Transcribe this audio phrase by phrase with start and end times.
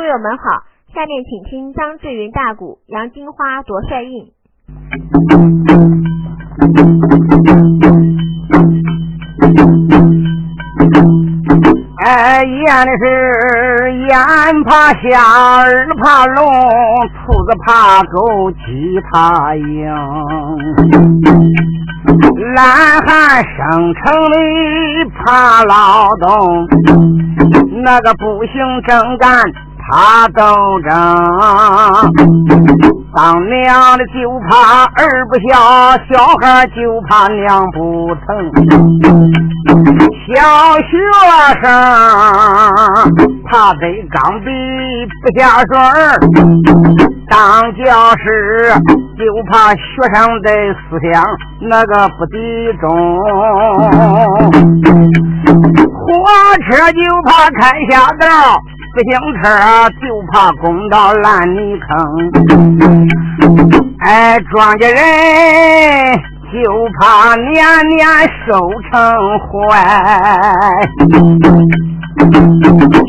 [0.00, 0.62] 书友们好，
[0.94, 4.32] 下面请听张志云大鼓，杨金花夺帅印。
[11.98, 14.16] 哎，演的是眼
[14.64, 15.20] 怕瞎，
[15.58, 16.46] 耳怕聋，
[17.26, 19.84] 兔子怕狗，鸡怕鹰。
[22.54, 22.64] 懒
[23.06, 26.66] 汉生城里怕劳动，
[27.82, 29.44] 那个不行正干。
[29.90, 30.40] 怕斗
[30.88, 30.94] 争，
[33.12, 34.14] 当娘的就
[34.48, 35.50] 怕儿不孝，
[36.08, 38.24] 小孩就怕娘不疼。
[40.28, 40.32] 小
[40.78, 40.88] 学
[41.60, 41.64] 生
[43.50, 43.82] 怕得
[44.12, 44.46] 钢笔
[45.22, 45.74] 不下水
[47.28, 47.38] 当
[47.74, 47.82] 教
[48.16, 48.22] 师
[49.18, 49.80] 就怕学
[50.14, 50.80] 生的思
[51.12, 51.24] 想
[51.68, 52.38] 那个不集
[52.80, 52.86] 中。
[55.92, 56.06] 火
[56.68, 57.60] 车就怕开
[57.90, 58.26] 下道。
[58.92, 59.48] 自行车
[60.00, 61.88] 就怕公道烂泥坑，
[64.00, 64.98] 哎，庄稼人
[66.52, 66.58] 就
[66.98, 68.04] 怕年年
[68.44, 68.50] 收
[68.90, 68.90] 成
[69.46, 69.48] 坏，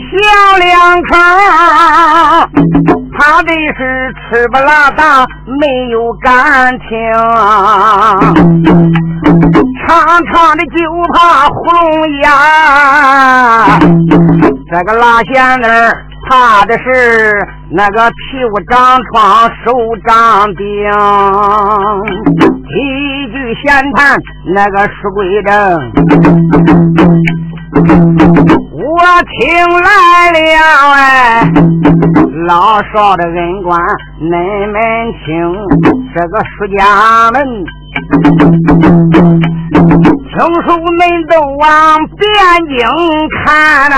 [0.08, 0.14] 小
[0.60, 0.70] 两
[1.02, 1.10] 口
[3.18, 5.26] 怕的是吃不拉大，
[5.60, 6.90] 没有感情，
[9.92, 10.78] 长长的就
[11.12, 11.82] 怕胡龙
[12.22, 12.26] 牙。
[14.72, 15.68] 这个拉线子
[16.30, 16.82] 怕的是
[17.72, 18.16] 那个屁
[18.54, 19.74] 股长疮手
[20.08, 20.66] 长病，
[22.40, 22.74] 几
[23.34, 24.18] 句闲谈
[24.56, 25.52] 那个书归正，
[28.72, 28.96] 我
[29.28, 29.40] 听
[29.84, 30.40] 来了
[30.94, 31.52] 哎，
[32.48, 33.78] 老少的恩官
[34.22, 34.32] 恁
[34.72, 34.80] 们
[35.26, 35.30] 听，
[36.16, 36.80] 这个书家
[37.32, 37.36] 们。
[38.12, 38.20] 听
[40.64, 40.68] 书
[40.98, 41.66] 们都往
[42.18, 42.20] 汴
[42.68, 42.76] 京
[43.46, 43.46] 看
[43.90, 43.94] 呐，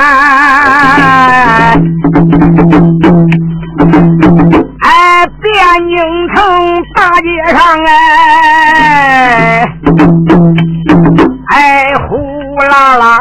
[4.81, 4.87] 哎，
[5.41, 5.43] 汴
[5.89, 5.91] 京
[6.33, 6.35] 城
[6.93, 7.89] 大街上哎，
[11.49, 11.55] 哎，
[12.07, 12.11] 呼
[12.53, 13.17] 呼啦啦，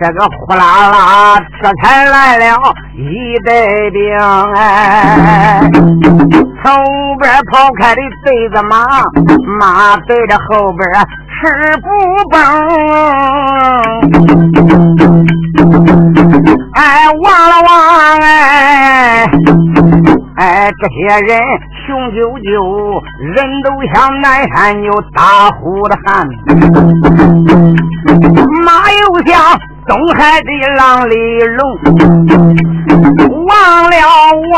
[0.00, 2.44] 这个呼啦啦，这才来了
[2.96, 4.00] 一队兵
[4.54, 5.60] 哎，
[6.62, 6.72] 从
[7.18, 8.76] 边跑开的背着马，
[9.58, 10.88] 马对着后边。
[11.36, 11.50] 吃
[11.82, 11.86] 不
[12.30, 12.38] 饱，
[16.74, 16.80] 哎，
[17.22, 17.70] 望了望，
[18.20, 19.26] 哎，
[20.36, 20.96] 哎，这些
[21.26, 21.40] 人
[21.86, 26.26] 雄赳赳，人都像南山有大虎的汉，
[28.64, 29.32] 马又像
[29.86, 31.14] 东海的浪里
[31.54, 31.60] 龙，
[33.46, 33.96] 望了
[34.52, 34.54] 望。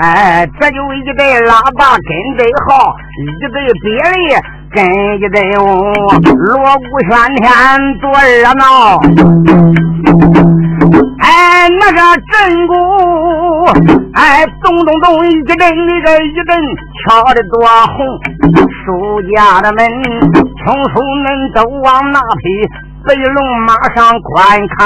[0.00, 3.84] 哎，这就一对喇叭跟对号，一对别
[4.28, 4.36] 的
[4.70, 4.84] 跟
[5.16, 5.64] 一对舞，
[6.34, 7.42] 锣鼓喧天
[8.00, 8.62] 多热闹。
[11.18, 11.98] 哎，那个
[12.30, 12.32] 震
[12.66, 12.72] 鼓，
[14.14, 15.58] 哎，咚咚咚一阵一
[16.04, 16.48] 阵一阵
[17.06, 17.96] 敲的多红。
[18.84, 18.86] 书
[19.34, 19.86] 家的门，
[20.32, 22.42] 穷书门都往那匹
[23.06, 23.36] 白龙
[23.66, 24.34] 马上观
[24.76, 24.78] 看，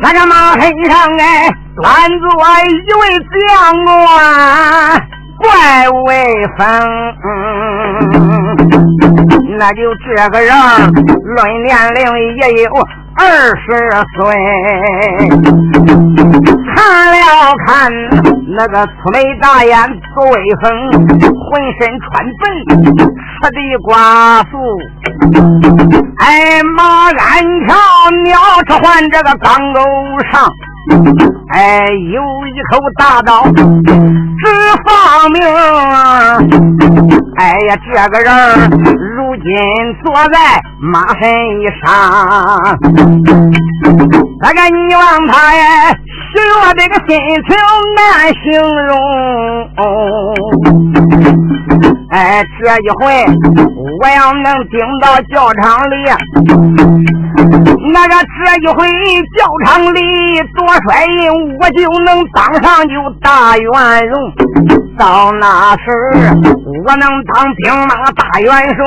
[0.00, 1.48] 那个马身上哎。
[1.80, 2.26] 端坐
[2.66, 3.00] 一位
[3.46, 3.48] 将
[3.84, 3.88] 官，
[5.38, 5.46] 怪
[6.06, 6.06] 威
[6.58, 6.60] 风。
[9.56, 10.52] 那就这个人，
[11.22, 12.02] 论年龄
[12.36, 12.70] 也有
[13.16, 13.22] 二
[13.56, 13.64] 十
[14.14, 14.18] 岁。
[16.74, 16.76] 看
[17.10, 17.16] 了
[17.66, 17.66] 看
[18.56, 19.72] 那个粗眉大眼
[20.14, 22.06] 多威风，浑身穿
[22.38, 22.42] 白，
[23.40, 23.88] 吃的寡
[24.50, 24.52] 妇。
[26.18, 27.16] 哎，马鞍
[27.66, 27.74] 桥，
[28.24, 28.30] 鸟
[28.66, 29.80] 车换这个钢钩
[30.30, 30.46] 上。
[31.50, 33.44] 哎，有一口大刀，
[34.40, 34.46] 只
[34.84, 34.88] 放
[35.32, 35.36] 命。
[37.36, 38.28] 哎呀，这个人
[39.16, 39.44] 如今
[40.04, 40.36] 坐在
[40.80, 41.22] 马身
[41.84, 41.86] 上，
[44.40, 46.32] 那个你望他呀，使
[46.62, 47.16] 我这个心
[47.48, 47.50] 情
[47.96, 48.02] 难
[48.42, 48.44] 形
[48.86, 48.92] 容。
[52.10, 53.04] 哎，这一回
[54.00, 55.94] 我要能顶到教场里。
[57.92, 58.88] 那个这一回
[59.36, 60.00] 教场里
[60.56, 61.20] 多帅人，
[61.60, 63.68] 我就能当上就大元
[64.08, 64.14] 荣。
[64.96, 65.84] 到那时
[66.86, 68.82] 我能当兵马大元帅。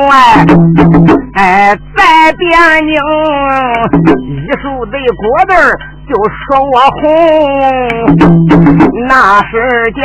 [1.35, 2.49] 哎，在边
[2.87, 2.93] 境
[4.27, 5.51] 一树的果子
[6.11, 7.01] 就说我红。
[9.07, 9.51] 那时
[9.95, 10.01] 间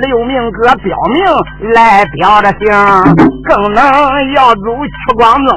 [0.00, 3.80] 刘明哥表明来表的行，更能
[4.34, 5.48] 要走屈光宗。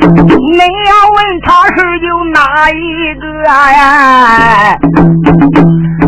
[0.00, 1.46] 你要问他
[1.76, 2.40] 是有哪
[2.70, 2.72] 一
[3.20, 4.78] 个呀？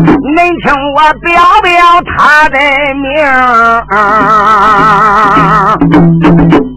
[0.07, 0.65] 恁听
[0.95, 1.27] 我表
[1.63, 1.71] 表
[2.05, 2.57] 他的
[2.95, 3.05] 名。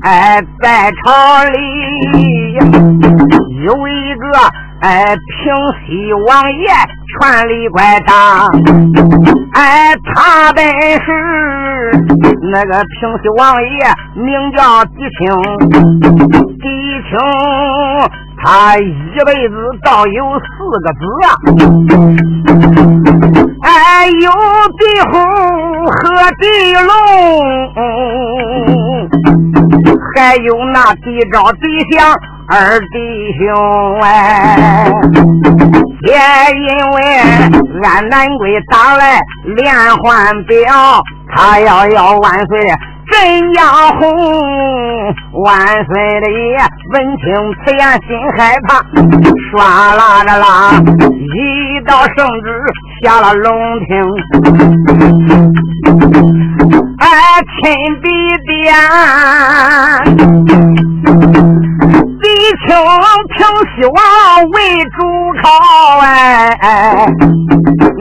[0.03, 1.55] 哎，在朝里
[3.65, 4.23] 有一个
[4.81, 5.55] 哎平
[5.87, 6.65] 西王爷
[7.07, 7.19] 权
[7.49, 8.13] 力怪大，
[9.53, 11.07] 哎他本是
[12.51, 13.69] 那个平西王爷
[14.15, 15.21] 名叫狄青，
[16.59, 16.65] 狄
[17.09, 17.13] 青
[18.43, 19.55] 他一辈子
[19.85, 20.49] 倒有四
[20.81, 21.29] 个子啊，
[23.63, 23.69] 哎
[24.07, 24.31] 有
[24.79, 25.13] 地虎
[25.87, 26.01] 和
[26.39, 26.45] 地
[26.87, 26.89] 龙，
[30.15, 32.17] 还有那地招地相。
[32.53, 32.97] 二弟
[33.39, 33.47] 兄
[34.01, 34.91] 哎，
[36.03, 36.11] 也
[36.57, 36.99] 因为
[37.85, 39.21] 俺南归打来
[39.55, 40.59] 连环表，
[41.33, 42.59] 他要要万岁
[43.11, 43.19] 真
[43.55, 43.63] 要
[43.99, 44.03] 红，
[45.43, 45.91] 万岁
[46.21, 46.59] 的爷
[46.93, 47.25] 闻听
[47.65, 48.69] 此言心害怕，
[49.51, 49.59] 唰
[49.97, 50.45] 啦啦啦，
[51.11, 51.37] 一
[51.87, 52.47] 道圣旨
[53.03, 53.51] 下了龙
[53.87, 53.89] 庭，
[56.99, 57.05] 哎，
[57.61, 57.61] 亲
[58.01, 58.07] 笔
[58.47, 58.57] 点。
[62.21, 62.27] 李
[62.67, 62.77] 清
[63.31, 63.39] 平
[63.75, 63.97] 西王
[64.51, 64.99] 为主
[65.43, 65.49] 考
[66.01, 66.07] 哎，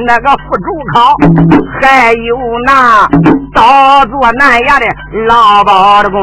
[0.05, 1.15] 那个副主考
[1.81, 2.69] 还有那
[3.53, 4.85] 倒坐南衙的
[5.27, 6.19] 老包的公，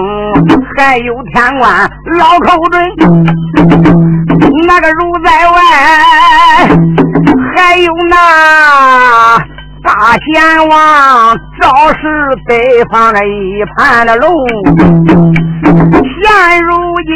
[0.77, 2.75] 还有天官老寇准，
[4.67, 5.57] 那个如在外，
[7.57, 8.17] 还有那
[9.87, 12.03] 大贤王赵氏
[12.49, 14.35] 北方的一盘的龙。
[15.62, 16.75] 现如
[17.06, 17.15] 今，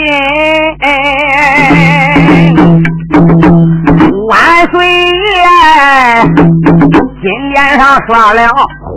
[4.28, 4.38] 万
[4.70, 5.10] 岁爷
[7.20, 8.40] 金殿上刷了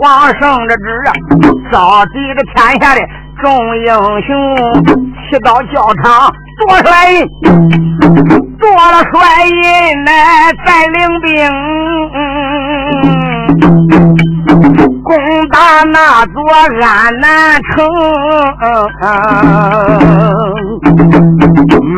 [0.40, 0.80] 圣的旨，
[1.72, 3.00] 召集着天下的
[3.42, 3.90] 众英
[4.22, 4.30] 雄，
[5.28, 7.28] 去到教场做帅印，
[8.60, 9.18] 做了帅
[9.48, 10.12] 印来
[10.64, 11.32] 带领兵。
[15.02, 15.16] 攻
[15.50, 16.34] 打那座
[16.82, 16.84] 安
[17.20, 17.86] 南城，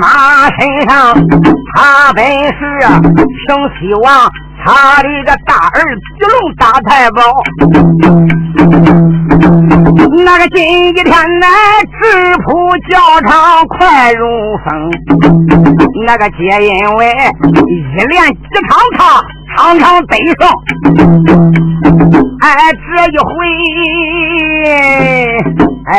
[0.00, 0.04] 马
[0.58, 0.58] 身
[0.88, 0.92] 上
[1.74, 2.58] 他本是
[3.46, 3.46] 平
[3.78, 4.04] 西王
[4.64, 4.66] 他
[5.02, 7.20] 的个大儿子龙大太保，
[10.24, 10.58] 那个今
[10.94, 11.04] 天
[11.40, 11.46] 来
[11.84, 11.94] 直
[12.42, 12.46] 扑
[12.90, 12.94] 教
[13.28, 13.30] 场
[13.68, 14.24] 快如
[14.64, 14.66] 风，
[16.06, 16.36] 那个皆
[16.66, 17.00] 因为
[17.66, 17.70] 一
[18.08, 18.36] 连几
[18.68, 19.00] 场他
[19.56, 20.46] 场场得胜。
[22.40, 23.28] 哎，这一回，
[25.86, 25.94] 哎，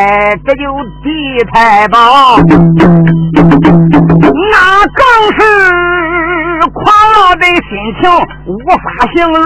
[0.46, 0.62] 这就
[1.04, 1.08] 地
[1.52, 1.98] 太保，
[4.52, 4.56] 那
[4.94, 5.02] 更
[5.38, 5.40] 是
[6.72, 7.52] 狂傲的心
[8.00, 8.02] 情
[8.46, 8.84] 无法
[9.16, 9.42] 形容。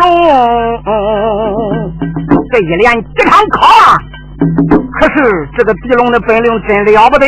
[2.52, 3.98] 这一连几场考啊，
[5.00, 7.28] 可是这个狄龙的本领真了不得。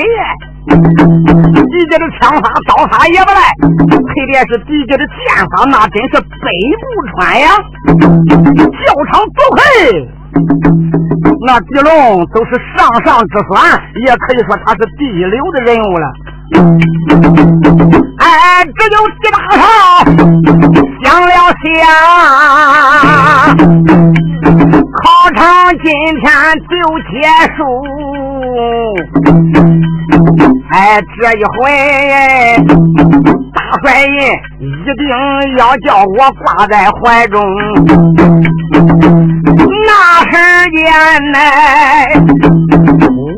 [0.68, 3.42] 狄家的枪法刀法也不赖，
[3.90, 5.18] 特别是狄家的剑
[5.52, 6.48] 法，那真是北
[6.80, 7.48] 部穿杨，
[7.90, 9.62] 教场走黑。
[11.46, 13.52] 那狄龙都是上上之选，
[14.06, 16.06] 也可以说他是第一流的人物了。
[18.24, 19.62] 哎，这就几大炮
[21.04, 21.28] 响了
[21.62, 21.68] 响，
[25.04, 25.04] 考
[25.36, 25.42] 场
[25.84, 25.86] 今
[26.22, 26.24] 天
[26.70, 26.72] 就
[27.12, 27.14] 结
[27.58, 27.60] 束。
[30.72, 30.76] 哎，
[31.20, 31.52] 这一回
[33.54, 34.10] 大帅印
[34.60, 34.62] 一
[34.98, 35.02] 定
[35.58, 37.36] 要叫我挂在怀中。
[39.86, 39.90] 那
[40.32, 40.34] 时
[40.72, 40.82] 间
[41.34, 41.38] 呢，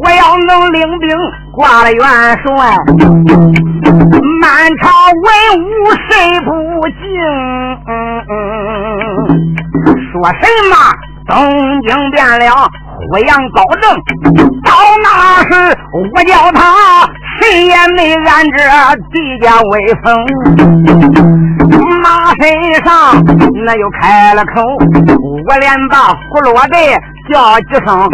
[0.03, 1.03] 我要能领兵
[1.51, 2.01] 挂了元
[2.45, 2.49] 帅，
[4.45, 4.85] 满朝
[5.23, 5.25] 文
[5.65, 5.65] 武
[6.07, 6.47] 谁不
[6.89, 7.01] 敬？
[10.11, 10.71] 说什么？
[11.27, 11.33] 东
[11.81, 12.69] 京变了。
[13.11, 13.91] 我阳高正，
[14.63, 15.07] 到那
[15.49, 15.49] 时
[15.91, 16.61] 我叫他，
[17.41, 18.57] 谁也没按着
[19.11, 19.71] 地家威
[20.03, 20.05] 风。
[22.03, 22.43] 马身
[22.85, 22.85] 上
[23.65, 24.61] 那又开了口，
[25.47, 26.77] 我连把胡落的
[27.31, 28.09] 叫几声。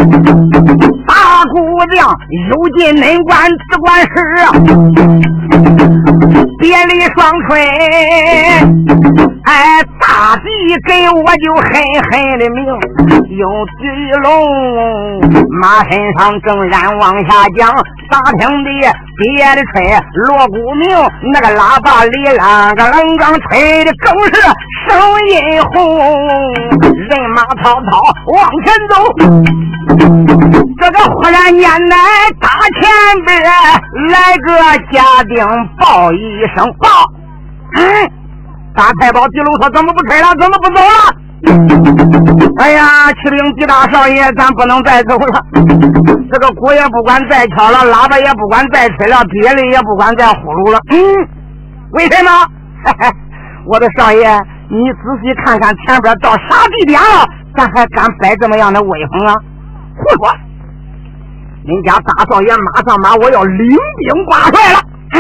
[1.07, 1.55] 大姑
[1.93, 2.07] 娘
[2.49, 4.07] 有进内官只管事。
[6.59, 7.17] 别离双
[7.49, 7.59] 吹，
[9.43, 10.45] 哎，大地
[10.85, 11.63] 给我就狠
[12.11, 12.63] 狠的命，
[13.35, 13.47] 有
[13.79, 13.81] 地
[14.21, 14.23] 龙
[15.59, 17.67] 马身上正然往下讲，
[18.11, 18.69] 打听的
[19.17, 19.73] 别的吹
[20.13, 20.87] 锣鼓鸣，
[21.33, 24.33] 那个喇叭里啷个啷个吹的更是
[24.87, 24.89] 声
[25.29, 25.33] 音
[25.73, 25.97] 洪，
[26.93, 27.89] 人马滔滔
[28.27, 29.00] 往前走，
[30.79, 31.97] 这个忽然间来
[32.39, 32.89] 大前
[33.25, 33.41] 边
[34.09, 34.49] 来个
[34.91, 35.45] 家丁
[35.79, 36.87] 报一声报，
[37.77, 37.81] 嗯，
[38.75, 40.27] 大太保狄龙说怎么不吹了？
[40.39, 40.91] 怎么不走了？
[42.59, 45.41] 哎呀，启禀狄大少爷，咱不能再走了。
[46.31, 50.79] 这个鼓也不管再敲了，喇叭也不管再吹了，别的也不管再呼噜了。
[50.91, 50.97] 嗯，
[51.91, 52.29] 为什么？
[53.65, 54.27] 我的少爷，
[54.69, 59.35] 你仔细看看前边到啥地点了，咱还敢摆这么样的威风啊？
[59.95, 60.31] 胡说！
[61.63, 64.79] 人家大少爷马上马，我要领兵挂帅了。
[65.13, 65.19] 嗯。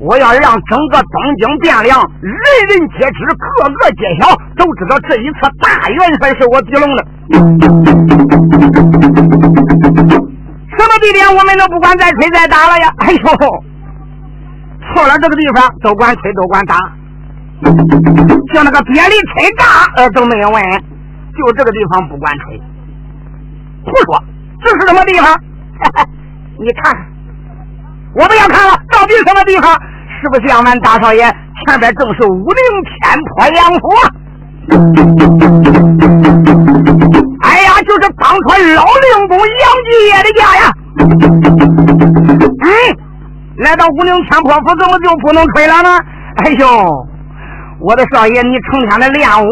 [0.00, 2.32] 我要让整个东京汴梁人
[2.68, 7.04] 人皆知，个个皆晓，都知道这一次大元帅是我狄龙的。
[10.72, 12.90] 什么地点我们都不管再吹再打了呀！
[13.00, 13.18] 哎呦，
[14.94, 16.76] 错了这个地方都管吹都管打，
[18.54, 20.62] 就那个别离吹炸呃都没有问，
[21.46, 22.60] 就这个地方不管吹。
[23.84, 24.22] 胡说，
[24.62, 25.34] 这是什么地方？
[26.58, 26.94] 你看，
[28.14, 29.72] 我不要看了，到底什么地方？
[30.20, 31.22] 是不是像俺大少爷
[31.66, 33.88] 前边正是武陵天坡杨府？
[37.40, 39.48] 哎呀，就是当初老令公杨
[39.88, 40.62] 继业的家呀！
[42.62, 42.68] 嗯，
[43.56, 45.98] 来到武陵天坡府，怎么就不能吹了呢？
[46.44, 47.06] 哎呦，
[47.80, 49.46] 我的少爷，你成天的练武，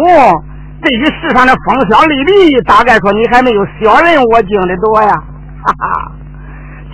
[0.81, 5.11] 对于世上的风萧丽丽，大概说你还没有小人我经的多呀！
[5.11, 6.13] 哈哈，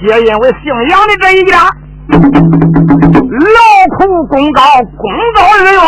[0.01, 1.69] 皆因为姓杨的这一家。
[2.09, 3.59] 劳
[3.99, 4.63] 苦功高，
[4.97, 5.05] 功
[5.37, 5.83] 高日远。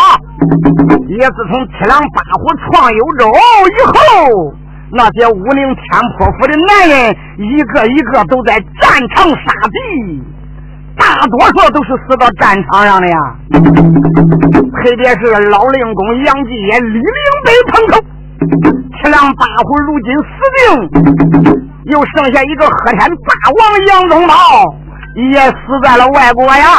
[1.09, 3.33] 也自从七郎八虎闯幽州
[3.73, 4.55] 以后，
[4.93, 5.83] 那些武陵天
[6.19, 9.35] 坡府的男人，一个一个都在战场杀
[9.73, 10.23] 敌，
[10.97, 13.17] 大多数都是死到战场上的呀。
[14.83, 17.03] 特别是老令公杨继业李陵
[17.45, 18.01] 北碰头，
[18.97, 20.65] 七郎八虎如今死定，
[21.93, 24.35] 又剩下一个贺天大王杨宗保。
[25.33, 26.79] 也死在了外国呀！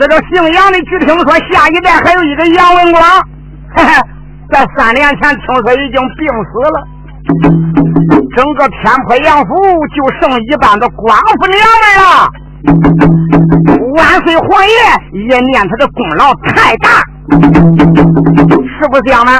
[0.00, 3.00] 这个姓杨的，据听说下一代还有一个杨文广，
[4.50, 6.76] 在三年前听说已经病死了。
[8.36, 9.54] 整个天坡杨府
[9.94, 12.28] 就剩一半的寡妇娘们了。
[13.94, 14.74] 万岁皇爷
[15.28, 19.32] 也念他的功劳太大，是不是这样呢？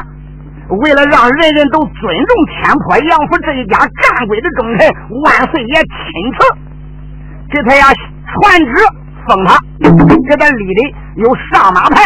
[0.82, 4.88] 为了让人人都尊重天坡杨府这一家干贵的忠臣，
[5.24, 5.86] 万岁爷亲
[6.38, 6.46] 自。
[7.50, 8.72] 给他呀传旨
[9.26, 12.02] 封他，给他立的有上马牌、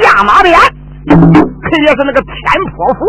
[0.00, 0.58] 下马鞭，
[1.06, 2.32] 特别是那个天
[2.72, 3.00] 坡府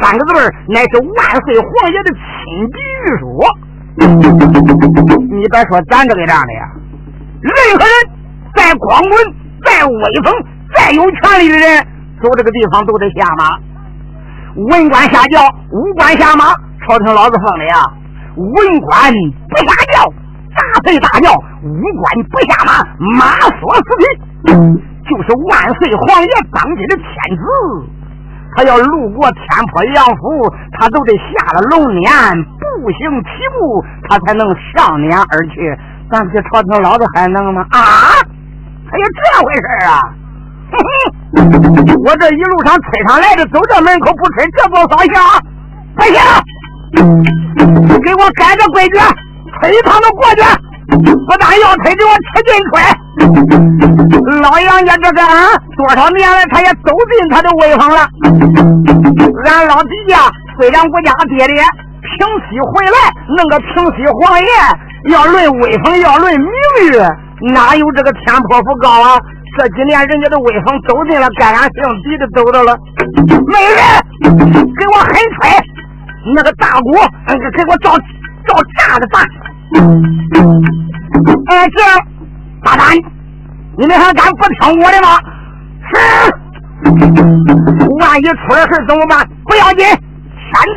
[0.00, 0.32] 三个字
[0.68, 2.22] 乃是万岁皇爷的亲
[2.70, 3.24] 笔御书。
[5.30, 6.68] 你别说咱这个样的呀，
[7.40, 7.94] 任何人
[8.54, 9.12] 再光棍、
[9.64, 9.92] 再威
[10.24, 10.32] 风、
[10.74, 11.78] 再有权力的人，
[12.22, 13.58] 走这个地方都得下马。
[14.56, 16.54] 文官下轿，武官下马，
[16.86, 17.74] 朝廷老子封的呀。
[18.36, 19.12] 文官
[19.48, 20.12] 不下轿。
[20.54, 22.86] 大贼大叫，武官不下马，
[23.18, 23.26] 马
[23.58, 24.04] 索死地，
[25.04, 27.04] 就是万岁皇爷当今的天
[27.36, 27.42] 子，
[28.56, 29.42] 他要路过天
[29.72, 35.76] 坡杨府，他都得下了龙辇，步行起步，他才能上辇而去。
[36.10, 37.66] 咱这朝廷老子还能吗？
[37.70, 38.14] 啊，
[38.90, 40.00] 还有这回事啊？
[42.04, 45.12] 我这一路上吹上来的，走这门口不吹，这不扫兴？
[45.96, 46.16] 不行，
[48.02, 48.98] 给我改个规矩。
[49.60, 50.42] 吹一趟就过去，
[50.90, 52.82] 不但要吹，给我吃进吹。
[54.42, 58.08] 老杨家这个啊，多少年来他也走进他的威风了。
[59.46, 60.18] 俺老弟呀，
[60.58, 61.62] 虽然我家爹爹
[62.02, 64.48] 平西回来，弄个平西皇爷
[65.12, 66.48] 要论威风，要论名
[66.82, 66.98] 誉，
[67.52, 69.18] 哪有这个天坡府高啊？
[69.56, 72.76] 这几年人家的威风走进了，该俺姓狄的走着了。
[73.46, 73.80] 没人
[74.76, 75.48] 给我狠吹，
[76.34, 76.92] 那个大鼓，
[77.28, 77.96] 给我照
[78.46, 79.22] 照炸的办。
[81.46, 81.78] 哎，这
[82.64, 82.96] 大胆！
[83.76, 85.18] 你们还敢不听我的吗？
[85.88, 85.92] 是。
[88.00, 89.26] 万一出了事怎么办？
[89.44, 89.98] 不要紧，天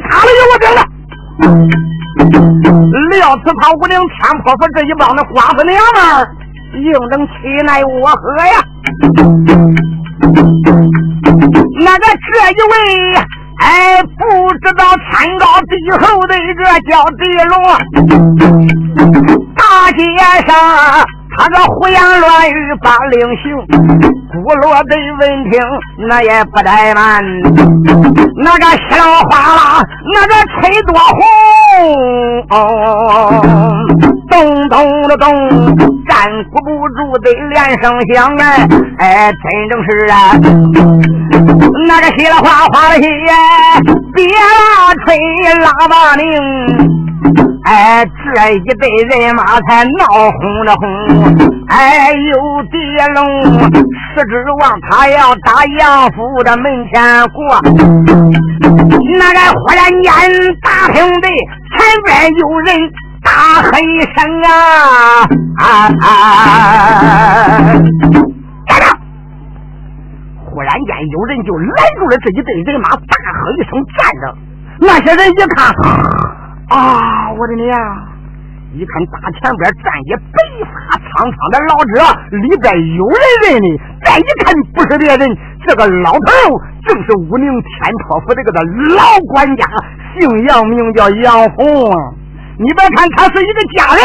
[0.09, 0.79] 塌了有我顶着。
[3.11, 4.07] 料此他武陵天
[4.43, 5.99] 坡府这一帮的寡妇娘们，
[6.73, 7.33] 硬能气
[7.65, 8.53] 奈我何呀？
[11.79, 12.75] 那个这一位。
[13.59, 14.19] 哎，不
[14.59, 17.53] 知道天高地厚的一个叫地龙，
[19.55, 19.59] 大
[19.91, 19.99] 街
[20.47, 20.49] 上
[21.37, 23.55] 他这胡言乱语把令行，
[24.31, 25.61] 古罗的闻听
[26.07, 27.23] 那也不怠慢，
[28.37, 31.17] 那个稀里哗啦，那个吹多红。
[34.29, 34.75] 咚咚
[35.07, 35.25] 的咚，
[36.07, 36.15] 站
[36.51, 36.55] 不
[36.89, 38.67] 住得连声响哎
[38.99, 40.15] 哎，真正是啊，
[41.87, 43.07] 那个稀里哗哗的稀，
[44.13, 44.25] 别
[45.05, 45.07] 吹
[45.63, 46.25] 喇叭铃，
[47.63, 50.87] 哎，这一队人马才闹哄了哄，
[51.67, 52.75] 哎，有地
[53.13, 53.17] 龙
[54.15, 57.61] 是指望他要打杨府的门前过，
[59.19, 60.05] 那个忽然间
[60.61, 62.67] 大厅的前边有人。
[63.23, 65.59] 大喊一声啊！
[68.67, 68.85] 站着！
[70.45, 72.95] 忽然间，有人就拦住了这一队人马，大
[73.33, 74.23] 喝一声：“站着！”
[74.79, 75.75] 那些人一看，
[76.69, 77.79] 啊，我的娘！
[78.73, 83.67] 一看大前边站一白发苍苍的老者，里边有人认的。
[84.03, 86.19] 再一看不是别人，这个老头
[86.85, 88.61] 正是武宁天托府这个的
[88.95, 89.65] 老管家，
[90.19, 91.89] 姓杨，名叫杨红。
[92.59, 94.01] 你别看他是一个家人，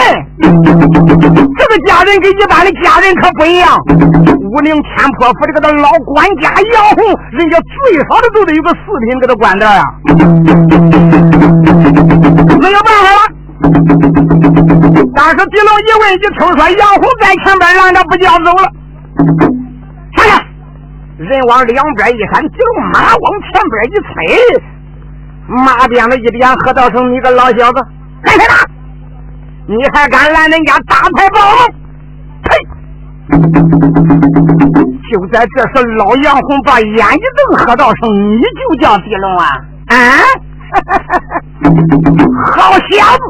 [1.56, 3.78] 这个家人跟一般的家人可不一样。
[4.52, 8.76] 武陵天破府的这个老管家杨红，人家最少的都得有个四
[9.08, 9.82] 品给他管的呀。
[12.60, 13.24] 没有办法了。
[15.14, 18.68] 但是狄龙一问，一听说杨红在前边拦着不叫走了，
[20.14, 20.44] 看看，
[21.16, 24.60] 人往两边一闪，狄龙马往前边一催，
[25.64, 27.82] 马鞭子一点，喝道声：“你个老小子，
[28.22, 28.54] 干什么？
[29.66, 31.64] 你还敢拦人家大牌报吗？”
[32.44, 32.56] 呸！
[35.12, 39.46] 就在这时，老杨红把眼一瞪，喝道声：“你就叫狄龙啊？
[39.88, 39.94] 啊？”
[42.56, 43.22] 好小子！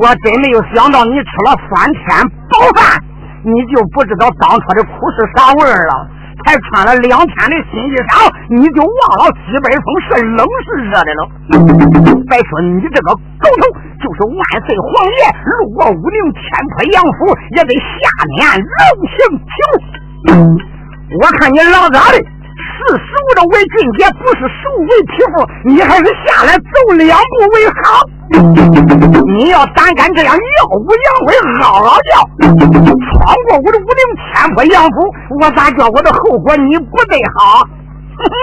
[0.00, 2.02] 我真没有想到你吃了三天
[2.50, 3.00] 饱饭，
[3.44, 6.08] 你就不知道当初的苦是啥味儿了。
[6.44, 11.20] 才穿了两天的新衣裳，你就忘了西北风是冷是热的了。
[12.28, 13.62] 别说你这个狗头，
[14.00, 14.86] 就是万岁皇
[15.18, 18.72] 爷路过武陵天破杨府，也得下面龙
[19.10, 19.16] 行
[19.48, 19.56] 请。
[21.20, 22.16] 我看你老早的。
[22.54, 23.00] 是熟
[23.34, 25.34] 的为俊杰，不是熟为匹夫。
[25.64, 28.06] 你还是下来走两步为好。
[29.26, 30.40] 你要胆敢这样耀
[30.70, 34.00] 武扬威、嗷嗷叫，闯过我的武陵
[34.32, 34.96] 天破杨府，
[35.40, 37.66] 我咋叫我的后果你不得好？
[38.16, 38.34] 哼哼！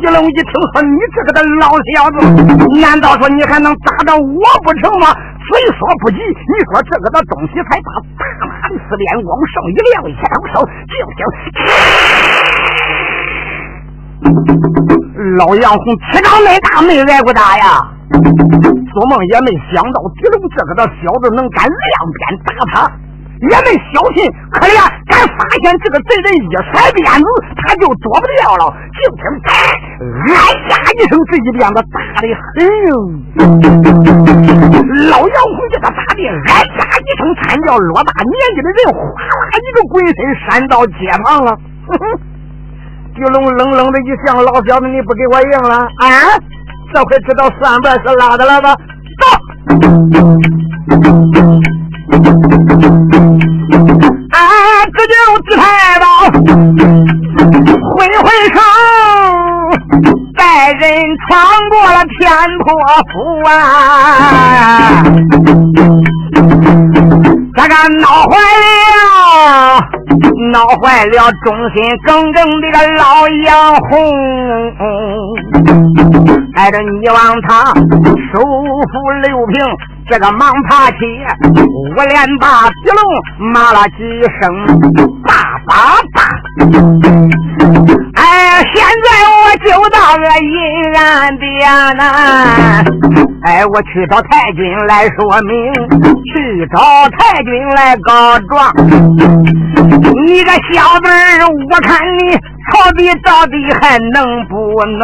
[0.00, 2.16] 狄龙一听说你这个的老小子，
[2.80, 5.06] 难道说你还能打着我不成吗？
[5.48, 10.56] 虽说不急，你说这个的东西才把大马的四边光剩一亮，一抖手
[10.88, 11.20] 就行。
[15.36, 17.90] 老杨红气长没大，没挨过打呀。
[18.92, 22.90] 做梦也没想到，狄龙这个的小子能敢两鞭打他，
[23.48, 24.24] 也没小心。
[24.50, 24.76] 可怜，
[25.06, 27.28] 敢发现这个贼人一甩鞭子，
[27.62, 28.74] 他就躲不掉了。
[28.98, 29.52] 就听“哎
[30.34, 32.90] 呀”一声，这一鞭子打的很哟。
[35.10, 41.48] 老杨红给他打的“哎呀”一声，惨叫，偌大年纪的人哗啦一个滚身闪到街旁了。
[43.14, 46.08] 狄龙冷冷的一笑：“老小子，你不给我赢了啊？
[46.92, 48.74] 这回知道算盘是拉的了吧？
[49.20, 49.26] 走！
[54.30, 54.38] 啊，
[54.94, 55.14] 这就
[55.48, 55.62] 自太
[56.00, 56.04] 保
[57.94, 58.58] 挥挥手，
[60.36, 60.80] 带人
[61.28, 61.28] 闯
[61.68, 62.18] 过了天
[62.64, 62.66] 破
[63.12, 63.12] 府
[63.48, 63.50] 啊！
[67.54, 68.32] 这个闹坏
[68.96, 69.00] 了，
[70.52, 71.12] 闹坏了
[71.44, 73.02] 忠心耿耿的个老
[73.44, 73.46] 杨
[73.76, 73.88] 红。
[76.58, 79.54] 挨着你往他手扶六平，
[80.10, 80.96] 这个忙爬起，
[81.54, 83.00] 五连把子龙
[83.52, 83.98] 骂了几
[84.40, 84.50] 声，
[85.22, 85.32] 爸
[85.68, 86.18] 爸爸。
[88.18, 90.52] 哎，现在我就到个阴
[90.98, 91.46] 暗边
[91.96, 92.02] 呐！
[93.44, 95.72] 哎，我去找太君来说明，
[96.24, 96.76] 去找
[97.16, 98.74] 太君来告状。
[100.26, 101.08] 你个小子，
[101.70, 102.36] 我看你
[102.72, 105.00] 曹底到底还能不能？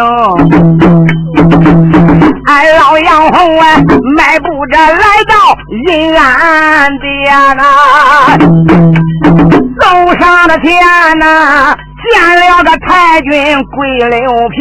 [2.47, 3.65] 俺老杨红啊，
[4.17, 5.35] 迈步着来到
[5.87, 7.63] 阴暗边呐，
[9.81, 9.85] 走
[10.19, 10.77] 上了天
[11.19, 11.77] 呐。
[12.11, 13.31] 见了个太君
[13.71, 13.77] 跪
[14.11, 14.55] 六平，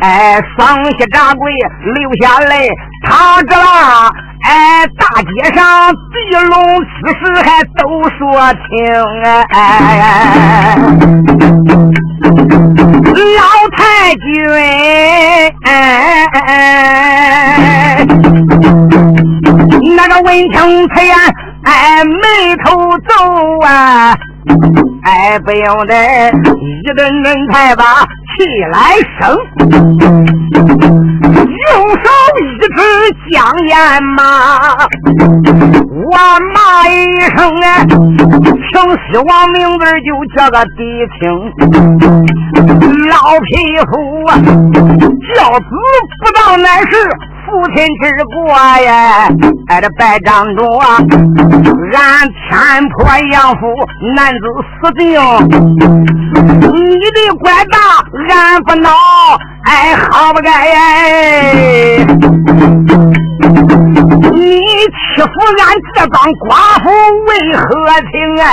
[0.00, 2.68] 哎，双膝扎跪流下泪，
[3.06, 4.10] 他这啦，
[4.42, 6.14] 哎，大街上地
[6.48, 7.80] 龙此时还都
[8.18, 8.18] 说
[8.52, 8.68] 听，
[9.50, 9.56] 哎，
[13.36, 13.40] 老
[13.76, 13.80] 太
[14.16, 14.28] 君，
[15.64, 15.68] 哎，
[19.96, 20.94] 那个文清才
[21.64, 22.68] 哎，眉头
[22.98, 23.10] 皱
[23.66, 23.68] 啊。
[25.02, 29.36] 哎，不用得，一顿人才把气来生，
[31.72, 32.04] 用手
[32.36, 32.42] 一
[32.74, 32.78] 指
[33.30, 33.36] 将
[33.68, 34.18] 烟骂，
[35.90, 36.12] 我
[36.54, 36.90] 骂一
[37.36, 38.74] 声哎，姓
[39.10, 40.78] 西王名字就叫个狄
[41.20, 41.20] 青，
[43.08, 43.48] 老匹
[43.90, 43.90] 夫
[44.26, 44.30] 啊，
[45.34, 45.64] 教子
[46.24, 46.92] 不到乃是。
[47.50, 48.46] 父亲之过
[48.80, 49.26] 呀，
[49.66, 53.66] 哎，这白张着，俺天破杨府
[54.14, 54.40] 男子
[54.80, 55.10] 死定，
[56.72, 57.76] 你的官大，
[58.28, 58.88] 俺不恼，
[59.64, 62.06] 哎，好不该哎！
[64.32, 65.26] 你欺负
[65.58, 65.62] 俺
[65.94, 66.48] 这帮寡
[66.82, 66.86] 妇
[67.26, 67.64] 为何
[68.10, 68.44] 情哎？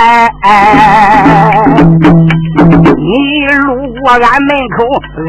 [2.96, 3.10] 你
[3.56, 3.64] 路
[4.02, 4.78] 过俺门口，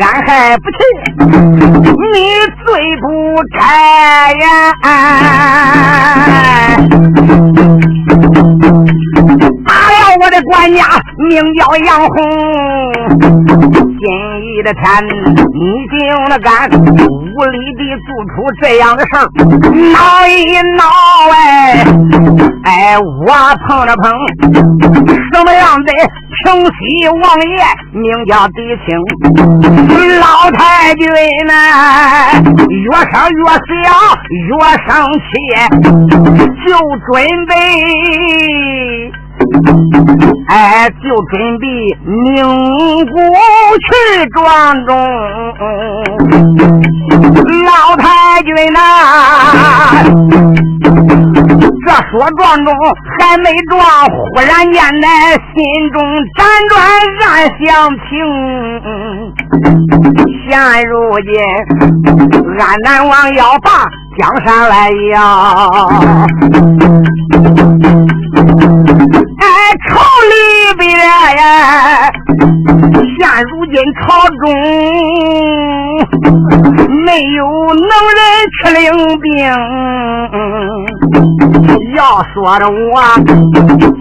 [0.02, 0.78] 俺还不去，
[2.13, 2.15] 你
[2.65, 2.68] 罪
[3.02, 3.06] 不
[3.52, 3.58] 该
[4.34, 4.48] 呀！
[10.30, 10.86] 我的管家，
[11.18, 12.13] 名叫杨红。
[13.98, 14.08] 今
[14.46, 15.98] 日的天，你竟
[16.30, 19.26] 那敢无理的做出这样的事儿，
[19.92, 20.86] 闹一闹
[21.34, 21.84] 哎
[22.63, 23.26] 哎，我
[23.68, 24.12] 碰了碰
[25.34, 25.92] 什么样的
[26.46, 27.58] 清西王爷，
[28.00, 28.88] 名叫狄青，
[30.20, 31.10] 老太君
[31.48, 31.54] 呢，
[32.70, 33.74] 越说越想
[34.46, 34.50] 越
[34.86, 34.88] 生
[35.26, 35.28] 气，
[36.68, 36.70] 就
[37.08, 37.52] 准备。
[40.47, 41.65] 哎，就准备
[42.05, 42.43] 宁
[43.05, 43.13] 古
[43.85, 43.88] 去
[44.33, 44.39] 庄
[44.85, 44.91] 中，
[47.65, 48.03] 老太
[48.43, 48.77] 君呐，
[51.85, 52.73] 这说庄中
[53.19, 55.07] 还没庄，忽然间呢，
[55.53, 55.57] 心
[55.93, 55.95] 中
[56.35, 56.38] 辗
[56.69, 56.73] 转
[57.27, 57.29] 暗
[57.63, 57.65] 想
[58.09, 58.09] 情，
[60.47, 60.49] 现
[60.88, 61.29] 如今
[62.57, 63.67] 俺南王要把
[64.17, 64.73] 江山来
[65.12, 65.17] 要。
[69.88, 70.34] 朝里
[70.77, 72.12] 边呀，
[73.17, 73.99] 现如今朝
[74.41, 74.43] 中
[77.05, 77.39] 没有
[77.75, 78.19] 能人
[78.58, 78.84] 去领
[79.19, 79.27] 兵。
[81.95, 82.01] 要
[82.34, 82.93] 说的我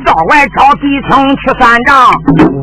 [0.07, 1.91] 早晚找弟兄去算账，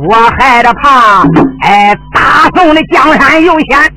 [0.08, 1.22] 我还得怕
[1.62, 3.94] 哎，大宋的江山有险。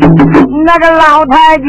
[0.00, 1.66] 那个老太君，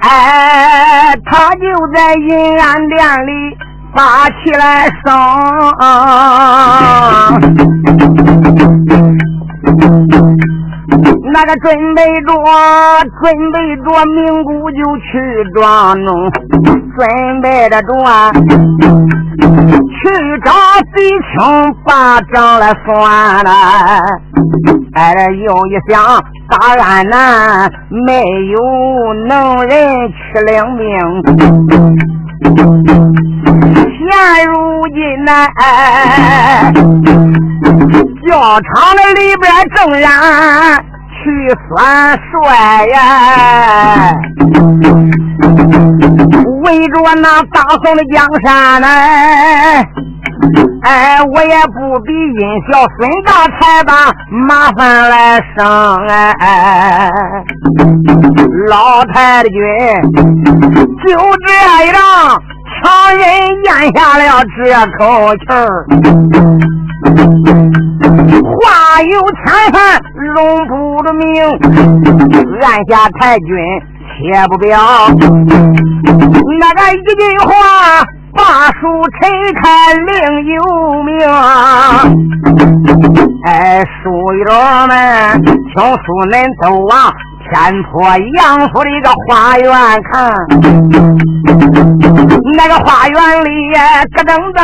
[0.00, 1.62] 哎，他就
[1.94, 3.30] 在阴暗殿里
[3.94, 5.00] 发起来声。
[11.32, 12.30] 那个准备着，
[13.22, 15.10] 准备着，明姑就去
[15.54, 15.60] 庄
[16.04, 16.30] 中，
[16.94, 17.88] 准备着着，
[20.02, 20.08] 去
[20.44, 20.50] 找
[20.92, 20.96] 贼
[21.30, 23.50] 青把账来算了。
[24.94, 25.92] 哎，又一想，
[26.50, 27.16] 大安南
[28.06, 28.10] 没
[28.50, 28.56] 有
[29.26, 29.70] 能人
[30.10, 30.82] 去领命。
[33.94, 34.52] 现如
[34.88, 35.30] 今呢，
[38.28, 40.04] 教场的里边正然。
[41.22, 41.28] 去
[41.68, 42.96] 算帅呀！
[46.64, 48.88] 围着那大宋的江山呢，
[50.82, 53.90] 哎，我也不比殷小孙大才把
[54.46, 55.60] 麻烦来生
[56.38, 57.10] 哎！
[58.68, 59.52] 老太君
[61.06, 61.08] 就
[61.46, 61.48] 这
[61.86, 61.96] 样
[62.82, 62.82] 强
[63.16, 63.20] 忍
[63.64, 64.22] 咽下了
[64.56, 64.60] 这
[64.98, 65.00] 口
[65.36, 65.62] 气儿。
[68.12, 69.76] 话有千番，
[70.34, 70.36] 容
[70.68, 71.22] 不得名。
[72.60, 73.48] 按下太君，
[74.06, 74.12] 切
[74.48, 74.70] 不表。
[76.60, 77.50] 那个一句话，
[78.34, 78.40] 把
[78.72, 78.80] 书
[79.20, 79.20] 拆
[79.60, 79.62] 开
[80.06, 80.10] 另
[80.46, 80.56] 有
[81.02, 81.10] 名。
[83.46, 84.10] 哎，书
[84.46, 84.50] 友
[84.86, 84.90] 们，
[85.42, 86.90] 听书恁走往
[87.50, 87.50] 天
[87.84, 87.90] 坡
[88.36, 89.66] 杨府的一个花园
[90.12, 90.12] 看。
[92.54, 93.78] 那个花园里咯
[94.14, 94.20] 噔
[94.52, 94.58] 噔。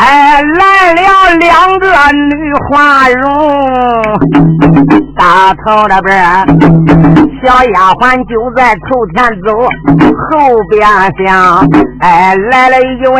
[0.00, 3.24] 哎，来了两个女花容，
[5.16, 6.14] 大头那边
[7.42, 9.48] 小丫鬟就在头前走，
[10.30, 10.30] 后
[10.70, 10.78] 边
[11.18, 11.26] 厢
[12.00, 13.16] 哎来了一位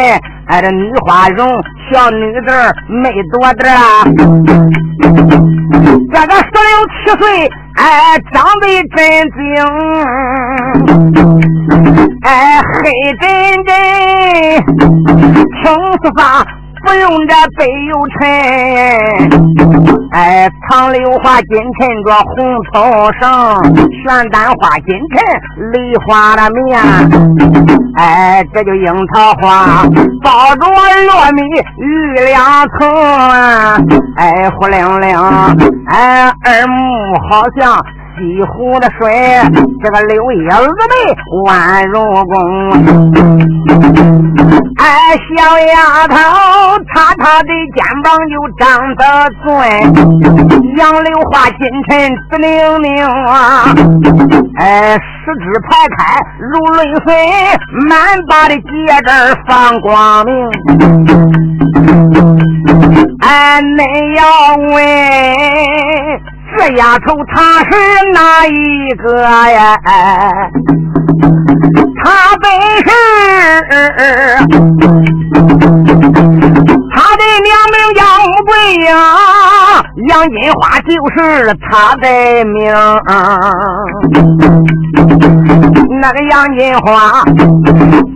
[0.46, 1.48] 哎这女花容
[1.90, 2.48] 小女子
[2.88, 4.04] 没多大，
[6.12, 7.22] 这个十六七岁
[7.74, 7.82] 哎
[8.32, 8.64] 长得
[8.94, 8.96] 真
[9.34, 9.36] 精，
[12.22, 12.72] 哎黑
[13.20, 13.26] 真
[13.64, 13.68] 真
[15.60, 16.22] 青丝发。
[16.84, 18.18] 不用这背有衬，
[20.12, 22.34] 哎，藏柳花金衬着红
[22.72, 22.76] 头
[23.20, 23.22] 绳，
[24.06, 26.80] 玄丹花金衬梨花的面，
[27.96, 29.84] 哎，这就樱桃花
[30.22, 31.42] 包着糯米
[31.78, 32.42] 玉两
[32.78, 32.88] 层，
[34.16, 35.18] 哎，呼灵灵，
[35.88, 36.74] 哎，耳目
[37.28, 37.84] 好像。
[38.18, 39.09] 西湖的水，
[39.83, 40.94] 这个柳叶子眉
[41.44, 42.35] 弯如弓。
[44.78, 44.85] 哎，
[45.37, 46.14] 小丫头，
[46.92, 48.64] 她她的肩膀就长
[48.96, 49.02] 得
[49.44, 49.46] 俊，
[50.76, 51.90] 杨柳花金晨
[52.31, 52.46] 紫灵
[52.83, 53.33] 灵啊。
[54.59, 54.98] 哎，十
[55.38, 55.98] 指排开
[56.40, 57.07] 如轮水，
[57.88, 57.90] 满
[58.28, 58.62] 把的戒
[59.07, 59.11] 指
[59.46, 60.35] 放光明。
[63.20, 63.78] 哎，恁
[64.16, 64.20] 要
[64.74, 64.76] 问。
[66.59, 67.71] 这丫头她是
[68.12, 68.51] 哪一
[68.97, 69.79] 个呀？
[72.03, 72.51] 她本
[72.85, 72.87] 是
[76.90, 78.03] 她的娘名杨
[78.44, 78.51] 贵
[78.87, 78.90] 呀，
[80.09, 81.16] 杨金花就是
[81.71, 82.05] 她的
[82.47, 82.59] 名。
[86.01, 87.23] 那个杨金花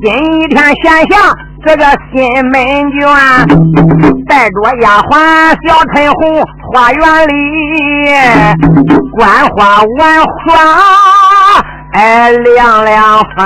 [0.02, 0.12] 今
[0.48, 1.14] 天闲下
[1.64, 2.20] 这个新
[2.50, 2.52] 门
[2.90, 3.06] 卷，
[4.26, 5.12] 带着丫鬟
[5.64, 7.34] 小春红，花园里
[9.12, 10.50] 观花玩花，
[11.92, 13.38] 哎，凉凉风。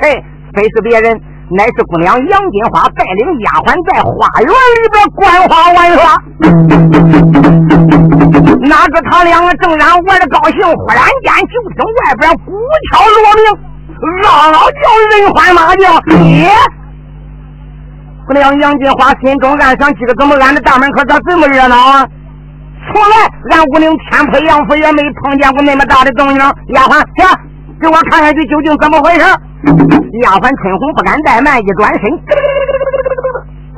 [0.00, 0.22] 嘿？
[0.54, 6.16] 非是别人，乃是姑娘杨金花带领丫鬟在花园里边观花玩耍。
[8.68, 12.52] 哪知他两个正然玩的高兴，忽然间就听外边鼓
[12.92, 13.69] 敲锣鸣。
[14.00, 15.92] 嗷嗷叫，人欢马叫。
[16.16, 16.48] 咦，
[18.26, 22.06] 姑娘杨金花心中暗想：今个怎么俺的大门口咋这么热闹啊？
[22.86, 23.16] 从来
[23.50, 26.38] 俺武陵天婆杨府也没碰见过那么大的动静。
[26.38, 27.22] 丫鬟，去
[27.80, 29.20] 给我看看去，究竟怎么回事？
[30.22, 32.02] 丫鬟春红不敢怠慢，一转身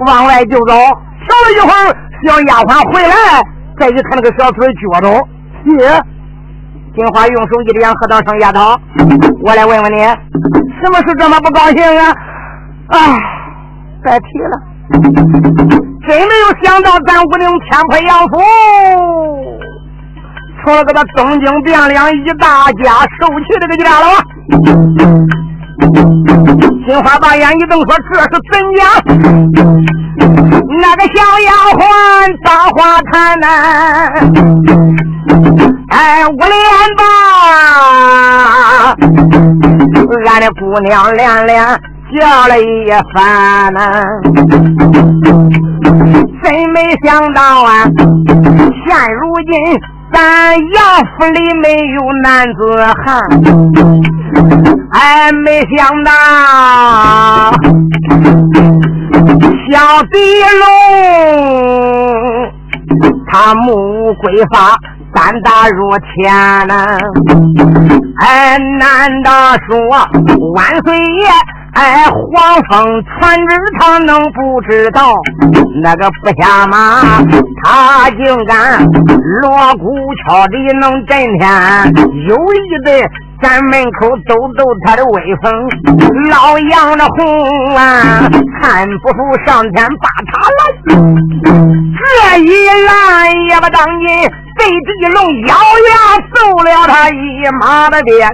[0.06, 0.74] 往外就走。
[0.74, 1.90] 瞧了一会儿，
[2.24, 3.42] 小丫鬟回来，
[3.78, 5.08] 再一看那个小腿撅着，
[5.66, 6.02] 咦。
[6.94, 8.78] 金花用手一点，喝道声丫头，
[9.42, 9.98] 我来问问你，
[10.82, 12.14] 什么事这么不高兴啊？
[12.88, 13.18] 啊，
[14.02, 14.60] 别提了，
[16.06, 18.38] 真没有想到咱武陵天婆杨府，
[20.62, 24.18] 出了个他东京汴梁一大家受气这个家了啊！
[26.86, 28.80] 金花把眼一瞪，说：“这是怎样？”
[30.78, 31.80] 那个小丫鬟
[32.44, 33.46] 大话谈呐。
[35.94, 36.50] 哎，五连
[36.96, 37.04] 吧，
[40.26, 41.62] 俺的姑娘连连
[42.18, 44.02] 叫了一番呐，
[46.42, 47.84] 真没想到啊，
[48.86, 49.52] 现如今
[50.10, 50.74] 咱杨
[51.10, 52.58] 府里没有男子
[53.04, 53.20] 汉，
[54.92, 56.10] 哎，没想到
[59.70, 59.70] 小
[60.10, 60.16] 地
[60.58, 60.62] 龙
[63.26, 63.66] 他目
[64.14, 64.56] 归发。
[65.14, 66.98] 三大如天呐！
[68.18, 69.30] 哎，难道
[69.66, 69.78] 说
[70.54, 71.26] 万岁爷
[71.74, 75.14] 哎，黄蜂传旨，他能不知道？
[75.82, 77.02] 那个不下马，
[77.64, 78.84] 他竟敢
[79.40, 79.94] 锣鼓
[80.24, 81.50] 敲的能震天，
[82.28, 83.08] 有意的
[83.42, 85.52] 咱门口抖抖他的威风。
[86.30, 88.28] 老杨的红啊，
[88.60, 90.60] 看不服上天把他拦，
[91.96, 92.46] 这一
[92.86, 92.90] 拦
[93.48, 94.30] 也不当紧。
[94.62, 95.92] 被地龙咬牙
[96.32, 97.14] 揍了他一
[97.60, 98.28] 马的鞭，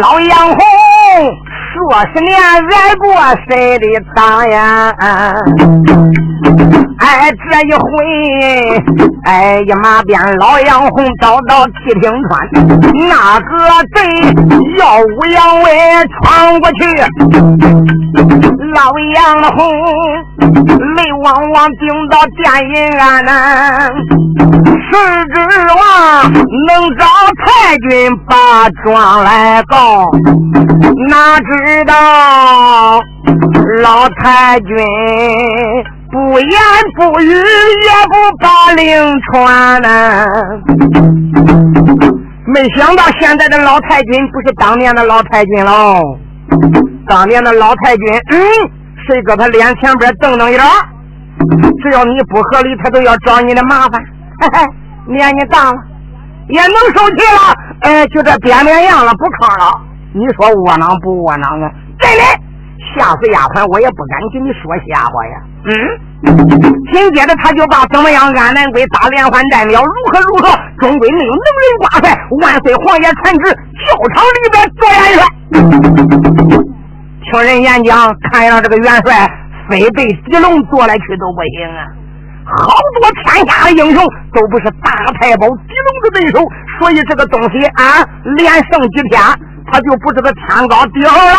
[0.00, 0.56] 老杨红
[1.82, 3.12] 多少年挨过
[3.48, 4.94] 谁的打呀？
[7.00, 7.82] 哎，这一回，
[9.24, 12.30] 哎，呀马鞭老杨红找到七平川，
[13.08, 13.48] 那个
[13.94, 13.96] 贼
[14.78, 15.68] 耀武扬威
[16.14, 16.80] 闯过去，
[18.74, 18.78] 老
[19.14, 19.58] 杨红
[20.94, 22.40] 泪汪汪顶到电
[22.76, 23.32] 银案呐。
[24.94, 24.98] 是
[25.32, 25.36] 指
[25.80, 25.80] 望
[26.30, 27.00] 能找
[27.40, 27.90] 太君
[28.28, 28.34] 把
[28.84, 30.10] 状来告，
[31.08, 33.00] 哪知知道
[33.82, 34.76] 老太君
[36.10, 36.50] 不言
[36.96, 38.84] 不语，也不把令
[39.32, 40.26] 传呢。
[42.44, 46.18] 没想到现在的老太君不是当年的老太君喽，
[47.08, 48.38] 当年的老太君，嗯，
[49.08, 50.60] 谁搁他脸前边瞪瞪眼
[51.82, 53.92] 只要你不合理，他都要找你的麻烦，
[54.40, 54.66] 嘿嘿。
[55.06, 55.78] 年纪大了，
[56.48, 59.80] 也能受气了，哎，就这变变样了，不吭了。
[60.14, 61.70] 你说窝囊不窝囊啊？
[62.00, 62.38] 再来，
[62.94, 65.34] 吓死丫鬟，我也不敢给你说瞎话呀。
[65.64, 65.72] 嗯，
[66.92, 70.48] 紧接着他就把怎么样安南归打连环战庙，如何如何，
[70.80, 72.12] 终归没有能人挂帅。
[72.42, 75.24] 万岁皇爷传旨，教场里边做元帅。
[77.24, 79.30] 听人演讲，看样这个元帅
[79.70, 81.86] 非被狄龙做来去都不行啊。
[82.44, 86.44] 好多天下的英雄都不是大太保狄龙的对手，
[86.80, 88.02] 所以这个东西啊，
[88.36, 89.22] 连胜几天，
[89.72, 91.38] 他就不知道天高地厚了。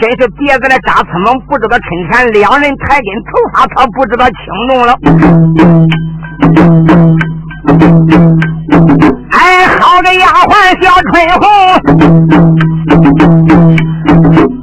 [0.00, 4.36] 真是别个的扎刺门，不知道春天两人抬根头发，他不知道轻
[4.68, 4.92] 重了。
[9.30, 11.46] 哎，好个丫鬟小春红，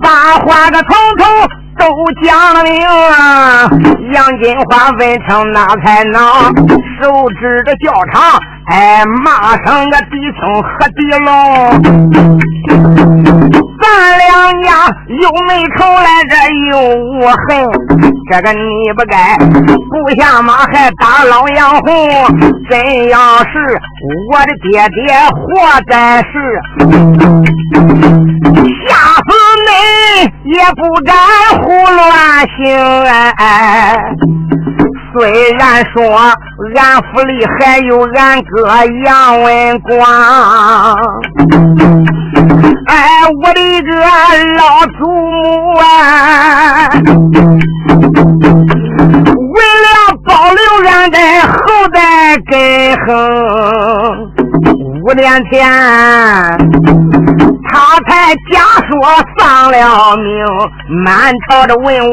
[0.02, 0.10] 把
[0.44, 1.24] 花个从头。
[1.78, 1.86] 都
[2.24, 3.70] 讲明啊，
[4.14, 6.22] 杨金花问成哪才能
[7.02, 7.04] 手
[7.40, 8.22] 指着教场，
[8.68, 11.30] 哎，骂声个弟兄和弟龙，
[13.82, 13.84] 咱
[14.18, 14.26] 两
[14.64, 14.68] 家
[15.10, 16.34] 又没仇来，这
[16.72, 18.15] 又无恨。
[18.32, 21.88] 这个你不该不下马还打老杨红，
[22.70, 23.80] 真要是
[24.32, 25.46] 我的爹爹活
[25.88, 26.32] 在世，
[28.88, 29.30] 吓死
[29.68, 29.70] 你
[30.52, 31.14] 也不敢
[31.62, 32.10] 胡乱
[32.58, 32.58] 行。
[35.18, 35.24] 虽
[35.54, 35.96] 然说
[36.76, 38.68] 俺府里还有俺哥
[39.06, 39.96] 杨文广，
[42.88, 42.94] 哎，
[43.42, 43.90] 我的个
[44.58, 44.62] 老
[45.00, 46.90] 祖母啊，
[49.54, 49.88] 为了
[50.26, 51.98] 保留俺的后代
[52.46, 52.54] 根
[53.08, 53.08] 哼，
[55.08, 55.62] 五年前
[57.70, 58.58] 他才假
[58.90, 58.98] 说
[59.38, 60.44] 丧了命，
[61.06, 62.12] 满朝的文武。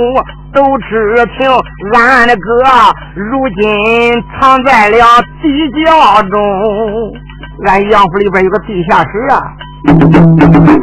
[0.53, 1.51] 都知情，
[1.95, 2.43] 俺的哥
[3.15, 4.99] 如今藏在了
[5.41, 5.49] 地
[5.87, 6.39] 窖中。
[7.65, 9.41] 俺杨府里边有个地下室啊，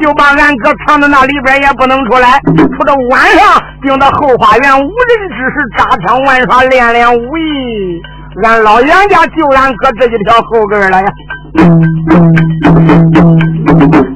[0.01, 2.39] 就把俺哥藏在那里边，也不能出来。
[2.47, 8.01] 除了晚上，顶到后花园，无人之时，扎枪玩耍，练练武艺。
[8.43, 11.07] 俺老杨家就俺哥这几条后根了呀。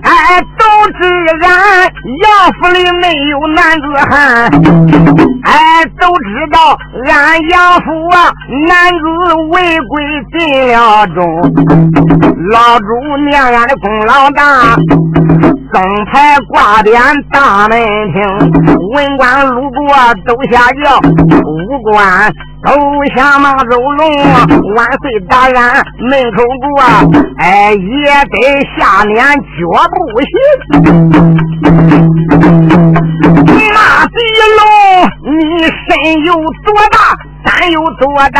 [0.03, 0.11] 哎，
[0.57, 0.63] 都
[0.99, 1.01] 知
[1.41, 1.45] 俺
[2.21, 2.25] 杨
[2.59, 4.13] 府里没有男子汉，
[5.43, 5.51] 哎，
[5.99, 7.11] 都知道俺
[7.49, 8.15] 杨府啊，
[8.67, 9.03] 男子
[9.51, 9.55] 违
[9.89, 9.91] 规
[10.37, 11.21] 进了中，
[12.51, 12.85] 老主
[13.29, 14.41] 娘俺的功劳大，
[15.71, 17.77] 灯牌挂匾大门
[18.13, 18.15] 厅，
[18.93, 19.79] 文官路过
[20.25, 20.99] 都下轿，
[21.45, 22.33] 武官。
[22.65, 22.71] 都
[23.13, 23.99] 下马走龙，
[24.73, 25.61] 万岁大人
[25.99, 26.81] 门口过，
[27.37, 27.77] 哎，也
[28.31, 28.37] 得
[28.77, 29.51] 下面脚
[29.91, 30.31] 步行。
[33.75, 33.77] 那
[34.07, 34.17] 地
[34.55, 34.63] 龙，
[35.33, 36.31] 你身有
[36.63, 36.97] 多大，
[37.43, 38.01] 胆有多
[38.31, 38.39] 大？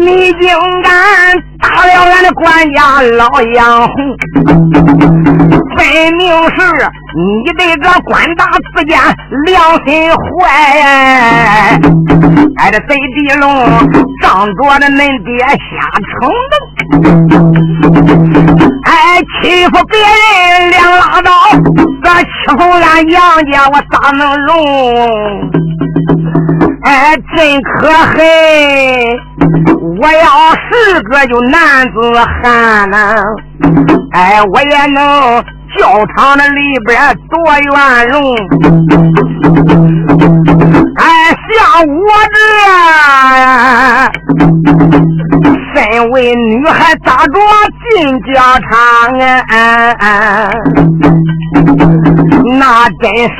[0.00, 0.48] 你竟
[0.82, 0.90] 敢！
[1.62, 2.44] 打了俺的管
[2.74, 3.94] 家老杨红，
[5.76, 5.86] 分
[6.18, 6.56] 明是
[7.14, 7.22] 你
[7.56, 8.44] 这个官大
[8.74, 8.98] 自奸、
[9.46, 9.54] 良
[9.86, 10.18] 心坏！
[12.56, 13.46] 俺，这贼地龙
[14.20, 15.56] 仗着的恁爹瞎
[16.10, 16.54] 逞能，
[18.84, 18.90] 哎，
[19.40, 21.30] 欺负别人两拉倒，
[22.02, 22.26] 这欺
[22.58, 23.20] 负俺杨
[23.52, 24.50] 家我咋能容？
[26.84, 28.18] 哎，真可恨！
[30.00, 31.94] 我要是个就男子
[32.42, 32.96] 汉呐，
[34.12, 34.96] 哎，我也能
[35.78, 37.72] 教场的里边多圆
[38.08, 38.14] 融。
[40.96, 41.04] 哎，
[41.48, 42.36] 像我这
[43.40, 44.12] 样
[45.74, 47.32] 身为女孩，咋着
[47.90, 48.70] 进教场
[49.48, 50.50] 啊？
[52.58, 53.36] 那真是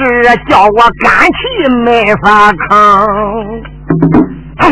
[0.49, 1.41] 叫我肝气
[1.85, 3.07] 没法扛。
[4.57, 4.63] 哎。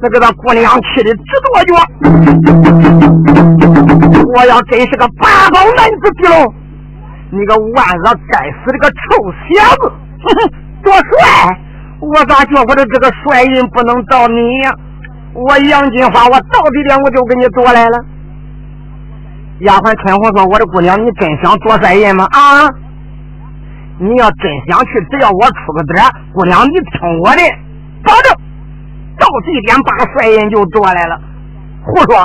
[0.00, 1.74] 那个那姑娘气的直跺脚，
[4.32, 6.54] 我要真是个八宝男子地龙，
[7.32, 8.94] 你个万恶该死的个臭
[9.48, 9.90] 小子，
[10.22, 10.38] 哼哼，
[10.84, 11.02] 多帅！
[11.98, 14.72] 我咋觉我的这个帅印不能到你呀？
[15.38, 17.98] 我杨金花，我到底点我就给你做来了。
[19.60, 22.26] 丫鬟春红说：“我的姑娘，你真想做帅印吗？
[22.30, 22.66] 啊？
[23.98, 27.42] 你要真想去，只要我出个点姑娘，你听我的，
[28.04, 28.34] 保证。”
[29.18, 31.20] 到地点把帅印就做来了，
[31.82, 32.24] 胡说！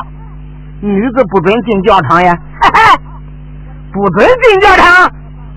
[0.80, 2.80] 女子不准进教堂呀，嘿嘿
[3.92, 5.06] 不准进教堂！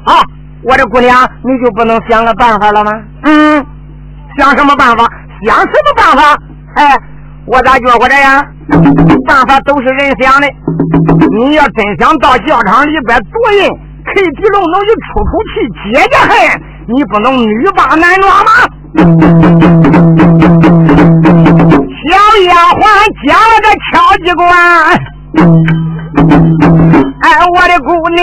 [0.05, 0.25] 啊，
[0.63, 2.91] 我的姑娘，你就不能想个办法了吗？
[3.25, 3.67] 嗯，
[4.39, 5.05] 想什么办法？
[5.45, 6.23] 想什么办法？
[6.77, 6.97] 哎，
[7.47, 8.45] 我咋觉我这样？
[9.27, 10.47] 办法都是人想的。
[11.39, 13.69] 你要真想到教场里边夺印
[14.05, 15.55] ，K 地龙能一出口气
[15.93, 16.33] 解解恨，
[16.89, 18.51] 你不能女霸男装吗？
[22.03, 22.11] 小
[22.45, 22.83] 丫鬟
[23.27, 23.29] 叫
[23.63, 24.43] 个敲击棍，
[27.21, 28.21] 哎，我的姑娘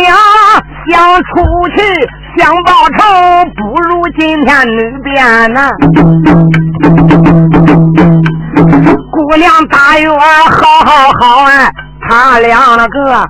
[0.89, 0.91] 想
[1.23, 1.31] 出
[1.75, 1.77] 去
[2.38, 2.99] 想报仇，
[3.55, 3.59] 不
[3.89, 5.13] 如今天女变
[5.53, 5.57] 呐。
[9.34, 10.15] 姑娘大约好
[10.86, 11.67] 好好啊。
[12.08, 13.28] 他两个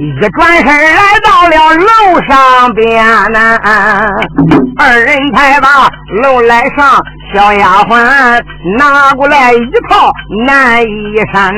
[0.00, 3.56] 一转身来到了楼上边呐，
[4.76, 5.68] 二人才把
[6.24, 7.00] 楼来上，
[7.32, 7.94] 小丫鬟
[8.78, 10.10] 拿过来一套
[10.44, 11.54] 男衣衫，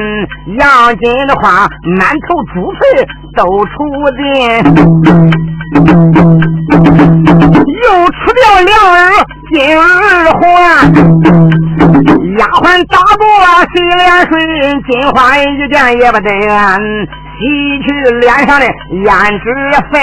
[0.59, 2.81] 杨金的花满头珠翠
[3.35, 3.73] 都出
[4.19, 4.61] 尽，
[7.83, 8.99] 又出掉两耳
[9.53, 9.83] 金二
[10.39, 10.43] 环。
[12.39, 13.25] 丫鬟打过
[13.75, 14.33] 洗脸水，
[14.89, 16.29] 金花一点也不得。
[17.39, 17.45] 洗
[17.87, 17.87] 去
[18.21, 18.67] 脸上的
[19.05, 19.09] 胭
[19.39, 19.45] 脂
[19.93, 19.97] 粉，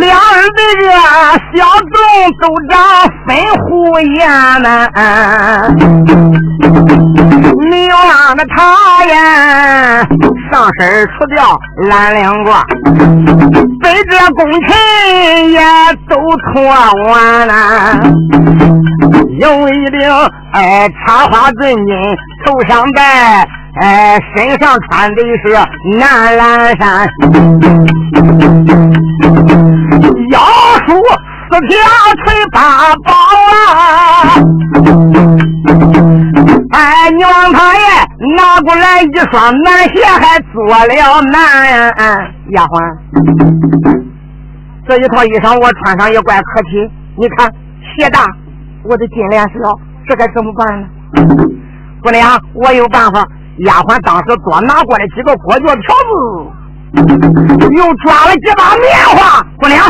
[0.00, 0.04] 两
[0.36, 0.84] 人的这
[1.56, 1.96] 小洞
[2.40, 2.72] 都长
[3.26, 3.26] 粉
[3.64, 3.66] 虎
[4.00, 4.20] 眼
[4.62, 4.68] 呐，
[7.70, 8.56] 明朗的他
[9.06, 9.14] 呀，
[10.52, 11.36] 上身除掉
[11.88, 12.62] 蓝领褂，
[13.80, 14.68] 被这功臣
[15.52, 15.58] 也
[16.06, 16.12] 都
[16.52, 16.52] 脱
[17.10, 17.12] 完
[17.46, 17.52] 了，
[19.40, 19.98] 有一顶
[20.52, 21.88] 哎插花尊巾
[22.44, 23.48] 头上戴。
[23.80, 25.52] 哎，身上穿的是
[25.98, 27.08] 南蓝衫，
[30.30, 30.38] 腰
[30.86, 30.94] 束
[31.50, 31.74] 四条
[32.24, 33.12] 腿八宝
[33.50, 33.52] 啊！
[36.70, 37.80] 哎，你望他爷
[38.36, 41.34] 拿过来一双男鞋，还做了男
[42.50, 42.78] 丫鬟。
[44.86, 47.52] 这一套衣裳我穿上也怪可体，你看
[47.98, 48.24] 鞋大，
[48.84, 49.76] 我的金莲小，
[50.08, 50.86] 这该怎么办呢？
[52.02, 53.26] 姑娘，我有办法。
[53.58, 56.12] 丫鬟当时多拿过来几个锅脚条子，
[57.70, 59.40] 又抓了几把棉花。
[59.58, 59.86] 姑娘，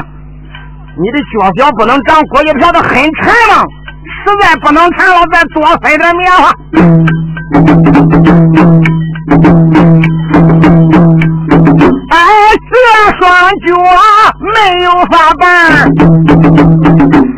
[0.96, 2.92] 你的脚脚不能长锅脚条子很
[3.22, 3.64] 沉吗？
[4.26, 6.52] 实在不能沉了，再多塞点棉花。
[12.10, 12.16] 哎，
[12.70, 12.72] 这
[13.18, 13.24] 双
[13.66, 13.66] 脚
[14.54, 15.44] 没有法办，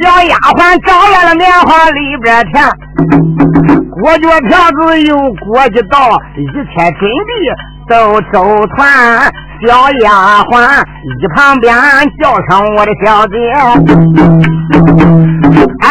[0.02, 2.54] 小丫鬟找来了棉花里边填。
[2.96, 5.16] 裹脚票子有
[5.46, 5.96] 国际道，
[6.36, 7.30] 一切准备
[7.88, 8.34] 都周
[8.76, 8.78] 全。
[9.66, 9.72] 小
[10.02, 10.52] 丫鬟
[11.18, 11.74] 一旁边
[12.20, 13.34] 叫上我的小姐，
[15.80, 15.88] 哎，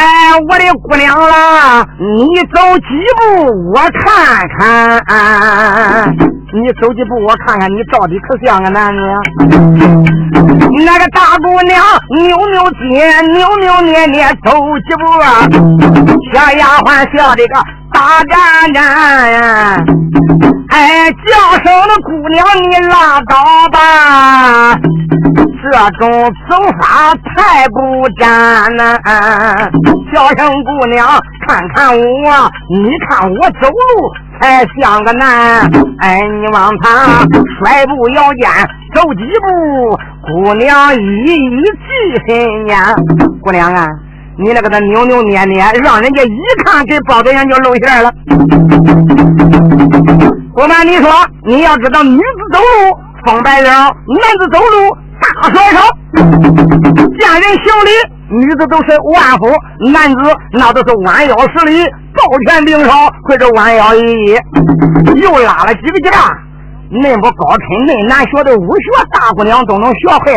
[0.48, 2.88] 我的姑娘啦，你走几
[3.18, 3.24] 步
[3.74, 4.06] 我看
[4.60, 4.60] 看，
[6.56, 9.04] 你走几步我看看，你到底可像个男人？
[10.86, 11.84] 那个大姑娘
[12.16, 14.52] 扭扭肩，扭扭捏捏走
[14.88, 15.44] 几步啊？
[16.32, 16.88] 小丫鬟
[17.18, 17.54] 笑的个。
[17.94, 18.84] 大战战，
[20.70, 21.32] 哎，叫
[21.64, 23.34] 声的姑娘你拉倒
[23.72, 24.76] 吧，
[25.64, 25.66] 这
[25.98, 26.04] 种
[26.50, 26.52] 走
[26.82, 28.82] 法太不沾了。
[30.14, 31.08] 叫声姑娘
[31.48, 33.80] 看看我，你看我走路
[34.42, 35.62] 才像个男。
[36.00, 37.26] 哎，你往他
[37.60, 38.50] 甩步摇肩
[38.94, 41.88] 走几步，姑娘一一记
[42.28, 42.78] 心眼，
[43.42, 43.88] 姑娘啊。
[44.38, 48.12] 你那个的扭扭捏捏，让人家一看给包子眼就露馅了。
[50.54, 51.10] 不瞒你说，
[51.46, 55.80] 你要知道，女子走路风摆腰，男子走路大甩手。
[57.18, 57.90] 见人行礼，
[58.30, 59.54] 女子都是万夫，
[59.92, 60.20] 男子
[60.52, 62.92] 那都是弯腰施礼，抱拳领手
[63.24, 64.42] 或者弯腰一揖。
[65.16, 66.12] 又拉了几个架，
[66.90, 70.34] 那么高深那难学的武学，大姑娘都能学会。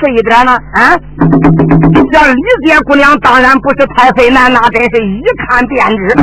[0.00, 0.96] 这一点呢，啊，
[2.12, 6.14] 像李姐姑娘当然不是太妃难，那真是一看便知。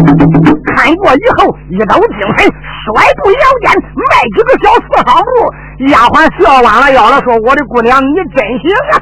[0.74, 2.50] 看过以后，一抖精神，
[2.86, 3.66] 甩步摇肩，
[3.96, 5.28] 迈几个小四方步。
[5.90, 8.94] 丫鬟笑弯了腰了，说：“我的姑娘，你真行啊！”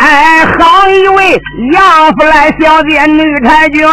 [0.00, 1.40] 哎，好一位
[1.72, 3.86] 杨府来小姐女婵娟，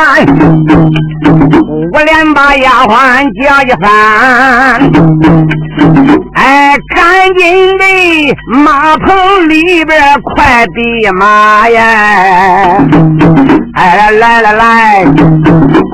[1.93, 3.87] 我连把丫鬟叫一番。
[6.33, 7.83] 哎，赶紧的，
[8.63, 11.81] 马棚里边快递马呀！
[13.75, 15.05] 哎，来来来，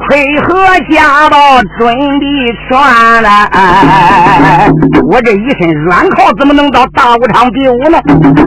[0.08, 1.38] 盔和家宝
[1.78, 2.26] 准兄弟
[2.68, 3.30] 穿了。
[3.52, 4.68] 哎，
[5.06, 7.98] 我这一身软靠怎么能到大武场比武呢？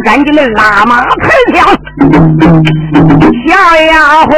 [0.05, 1.67] 赶紧的拉马抬枪，
[3.47, 3.55] 小
[3.87, 4.37] 丫鬟，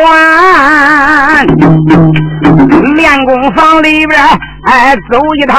[2.94, 4.20] 练功房里边。
[4.66, 5.58] 哎，走一趟，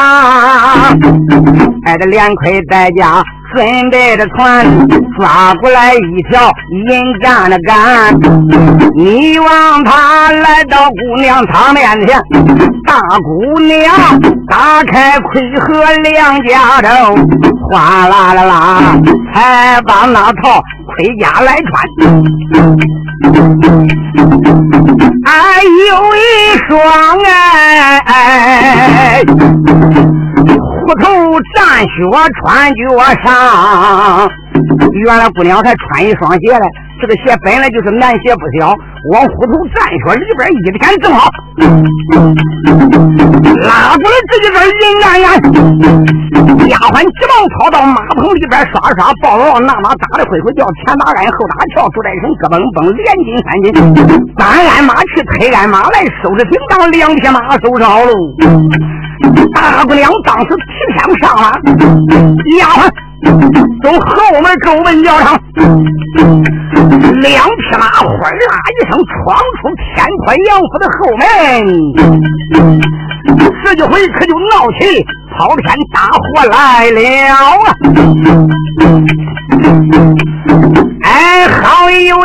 [1.84, 3.22] 哎，这连盔带甲
[3.54, 4.66] 准备的船，
[5.18, 6.52] 抓过来一条
[6.88, 8.16] 银杆的杆。
[8.95, 12.20] 你望他来到姑娘她面前，
[12.86, 13.93] 大姑娘
[14.47, 17.16] 打开盔和两甲头，
[17.70, 18.80] 哗啦啦啦，
[19.34, 23.11] 才把那套盔甲来穿。
[25.26, 26.19] 哎，有一
[26.67, 26.69] 双
[28.05, 31.05] 哎，虎头
[31.55, 31.88] 战靴
[32.41, 32.41] 穿
[32.74, 32.82] 脚
[33.24, 33.30] 上，
[35.05, 36.65] 原来姑娘还穿一双鞋嘞。
[37.02, 38.70] 这个鞋本来就是男鞋不小，
[39.10, 41.26] 往虎头战靴里边一填正好，
[43.66, 45.26] 拉过来这一根银眼眼。
[46.70, 53.68] 丫鬟急忙跑到马棚里边刷刷抱抱，那马打的灰灰叫，前打鞍后打跳，出来一声咯嘣嘣，连筋三斤。
[54.38, 58.14] 单鞍马去，推鞍马来，收拾叮当，两匹马收拾好喽。
[59.56, 61.52] 大姑娘当时提枪上了，
[62.60, 63.11] 丫鬟。
[63.84, 65.39] 从后门中门教场，
[67.22, 68.38] 两匹马哗啦
[68.72, 71.24] 一声闯出天宽杨府的后门，
[73.63, 75.05] 这一回可就闹起
[75.38, 76.55] 滔天大祸来
[76.89, 76.99] 了
[77.34, 77.36] 啊！
[81.03, 82.24] 哎，好一位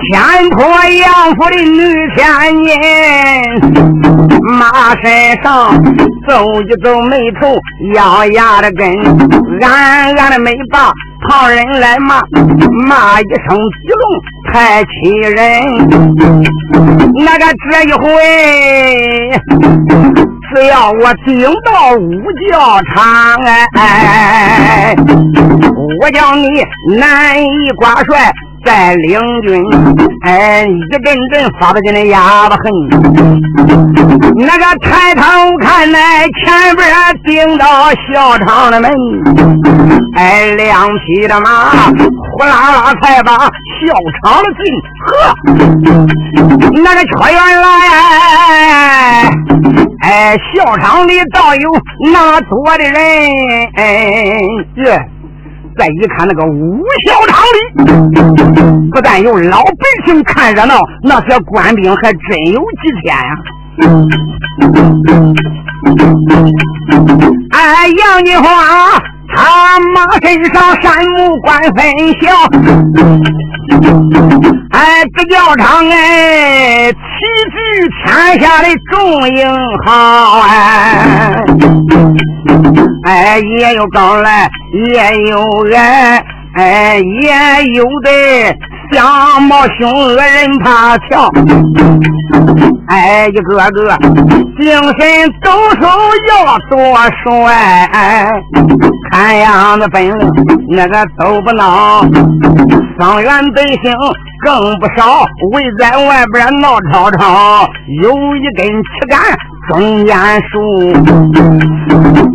[0.00, 0.12] 天
[0.50, 0.58] 破
[0.90, 1.04] 杨
[1.36, 1.74] 府的女
[2.14, 2.22] 天
[2.64, 2.72] 人，
[4.58, 5.04] 马身
[5.42, 5.82] 上
[6.26, 6.32] 皱
[6.62, 7.58] 一皱眉头，
[7.94, 8.88] 咬压的根，
[9.62, 10.92] 暗暗的没把
[11.28, 12.20] 旁人来骂，
[12.86, 14.02] 骂一声吉龙
[14.52, 15.34] 太气人。
[17.24, 18.04] 那个这一回。
[20.54, 23.02] 只要我顶到五教场，
[23.44, 23.80] 哎哎
[24.94, 24.94] 哎，
[26.00, 26.46] 我叫你
[26.96, 28.30] 南夷挂帅
[28.64, 29.62] 在领军，
[30.24, 32.64] 哎，一阵阵发不进的哑巴恨。
[34.36, 35.22] 那个抬头
[35.60, 36.86] 看来前边
[37.24, 37.66] 顶到
[38.10, 38.90] 小场的门，
[40.16, 44.64] 哎，两匹的马呼啦啦才把小场的进，
[45.06, 45.12] 呵，
[46.82, 47.64] 那个车员来。
[50.00, 51.70] 哎，校场里倒有
[52.12, 52.92] 那多的人，
[53.76, 54.42] 哎，
[54.76, 54.82] 这
[55.76, 57.58] 再一看那个武校场里，
[58.90, 59.72] 不但有老百
[60.06, 62.20] 姓看热闹，那些官兵还真
[62.52, 63.36] 有几天呀！
[67.50, 69.13] 哎，杨金花。
[69.28, 71.84] 他马身上山木官分
[72.20, 72.28] 晓，
[74.70, 76.96] 哎，这教场哎，齐
[77.50, 77.56] 聚
[78.04, 79.38] 天下的众英
[79.84, 81.44] 豪哎，
[83.04, 88.10] 哎，也有高来，也有矮，哎，也有的。
[88.94, 91.28] 相貌凶恶人怕瞧，
[92.86, 93.98] 哎，一个个
[94.60, 95.84] 精神抖擞
[96.28, 97.90] 要多帅，
[99.10, 100.32] 看样子本领
[100.68, 102.08] 那个都不孬，
[103.00, 103.92] 伤员百姓
[104.44, 107.68] 更不少，围在外边闹吵吵，
[108.00, 109.18] 有一根旗杆
[109.72, 110.16] 中间
[110.52, 110.92] 竖，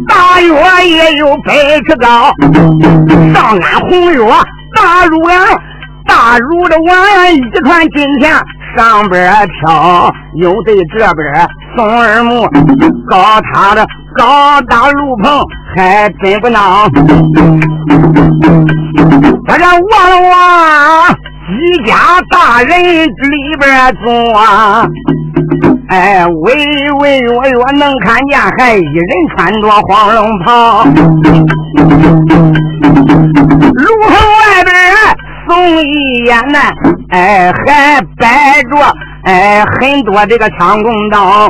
[0.09, 1.53] 大约也有百
[1.87, 2.33] 尺高，
[3.33, 4.19] 上安红月
[4.75, 5.37] 大如俺。
[6.09, 8.33] 大如的碗一串金钱
[8.75, 9.31] 上边
[9.61, 11.47] 挑，又对这边
[11.77, 12.47] 送耳目，
[13.07, 13.85] 高塔的
[14.17, 15.39] 高大炉棚
[15.75, 16.89] 还真不孬。
[19.47, 21.13] 这望了望
[21.47, 21.55] 几
[21.85, 21.93] 家
[22.31, 22.69] 大人
[23.05, 23.07] 里
[23.59, 24.09] 边坐，
[25.89, 29.07] 哎，微微弱弱能看见，还一人
[29.37, 30.83] 穿着黄龙袍，
[33.73, 34.73] 炉棚外边。
[35.49, 36.59] 送一眼呢，
[37.09, 38.77] 哎，还摆着
[39.23, 41.49] 哎很多这个枪弓刀，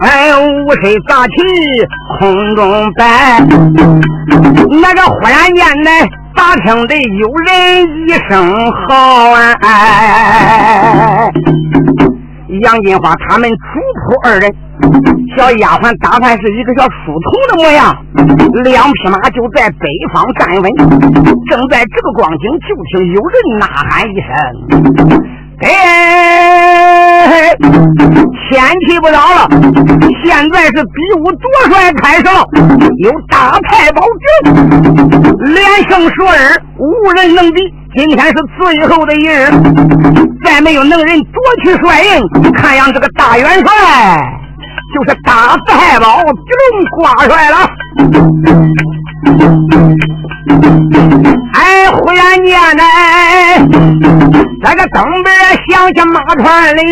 [0.00, 1.32] 哎，五声杂气
[2.20, 3.40] 空中摆，
[4.82, 5.90] 那个忽然间呢，
[6.34, 7.50] 打听的有人
[8.06, 9.56] 一声号啊，
[12.60, 14.54] 杨金花他们主仆二人。
[15.36, 17.96] 小丫鬟打扮是一个小书童的模样，
[18.62, 20.70] 两匹马就在北方站稳。
[21.48, 24.28] 正在这个光景，就听有人呐喊一声
[25.64, 27.56] ：“哎，
[28.50, 29.48] 天气不早了，
[30.22, 32.46] 现在是比武夺帅开始了，
[32.98, 34.52] 有大太保救，
[35.46, 35.56] 连
[35.88, 37.62] 胜数日，无人能敌。
[37.94, 39.50] 今天是最后的一日，
[40.44, 43.68] 再没有能人夺取帅印，看样这个大元帅。”
[44.94, 46.28] 就是大太保吉
[46.58, 47.56] 龙挂帅了，
[51.54, 52.82] 哎，忽然间呢，
[54.62, 55.34] 那个东边
[55.70, 56.82] 响起马传铃，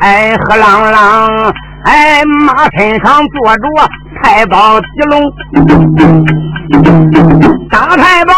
[0.00, 1.54] 哎，喝啷啷，
[1.84, 3.62] 哎，马身上坐着
[4.26, 5.32] 太保吉龙，
[7.70, 8.34] 大太保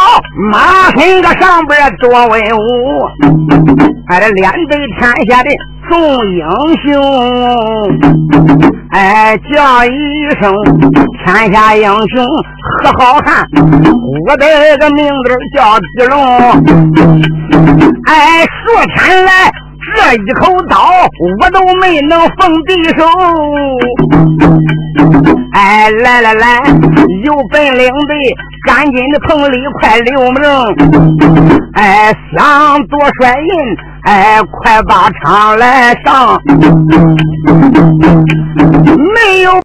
[0.53, 2.59] 马身个上边多威武，
[4.09, 5.51] 哎，这连对天下的。
[5.89, 6.45] 众英
[6.85, 7.03] 雄，
[8.91, 9.91] 哎，叫一
[10.39, 10.53] 声
[11.25, 12.23] 天下英雄
[12.83, 13.49] 何好汉，
[14.29, 14.47] 我的
[14.79, 16.21] 个名字叫狄龙，
[18.05, 19.51] 哎，说天来
[19.95, 20.77] 这一口刀
[21.21, 23.05] 我都没能逢敌手，
[25.53, 26.63] 哎，来来来，
[27.25, 28.15] 有本领的
[28.67, 30.43] 赶紧的棚里快留名，
[31.75, 33.47] 哎，想多帅人。
[34.05, 36.41] 哎，快把场来上，
[39.15, 39.51] 没有。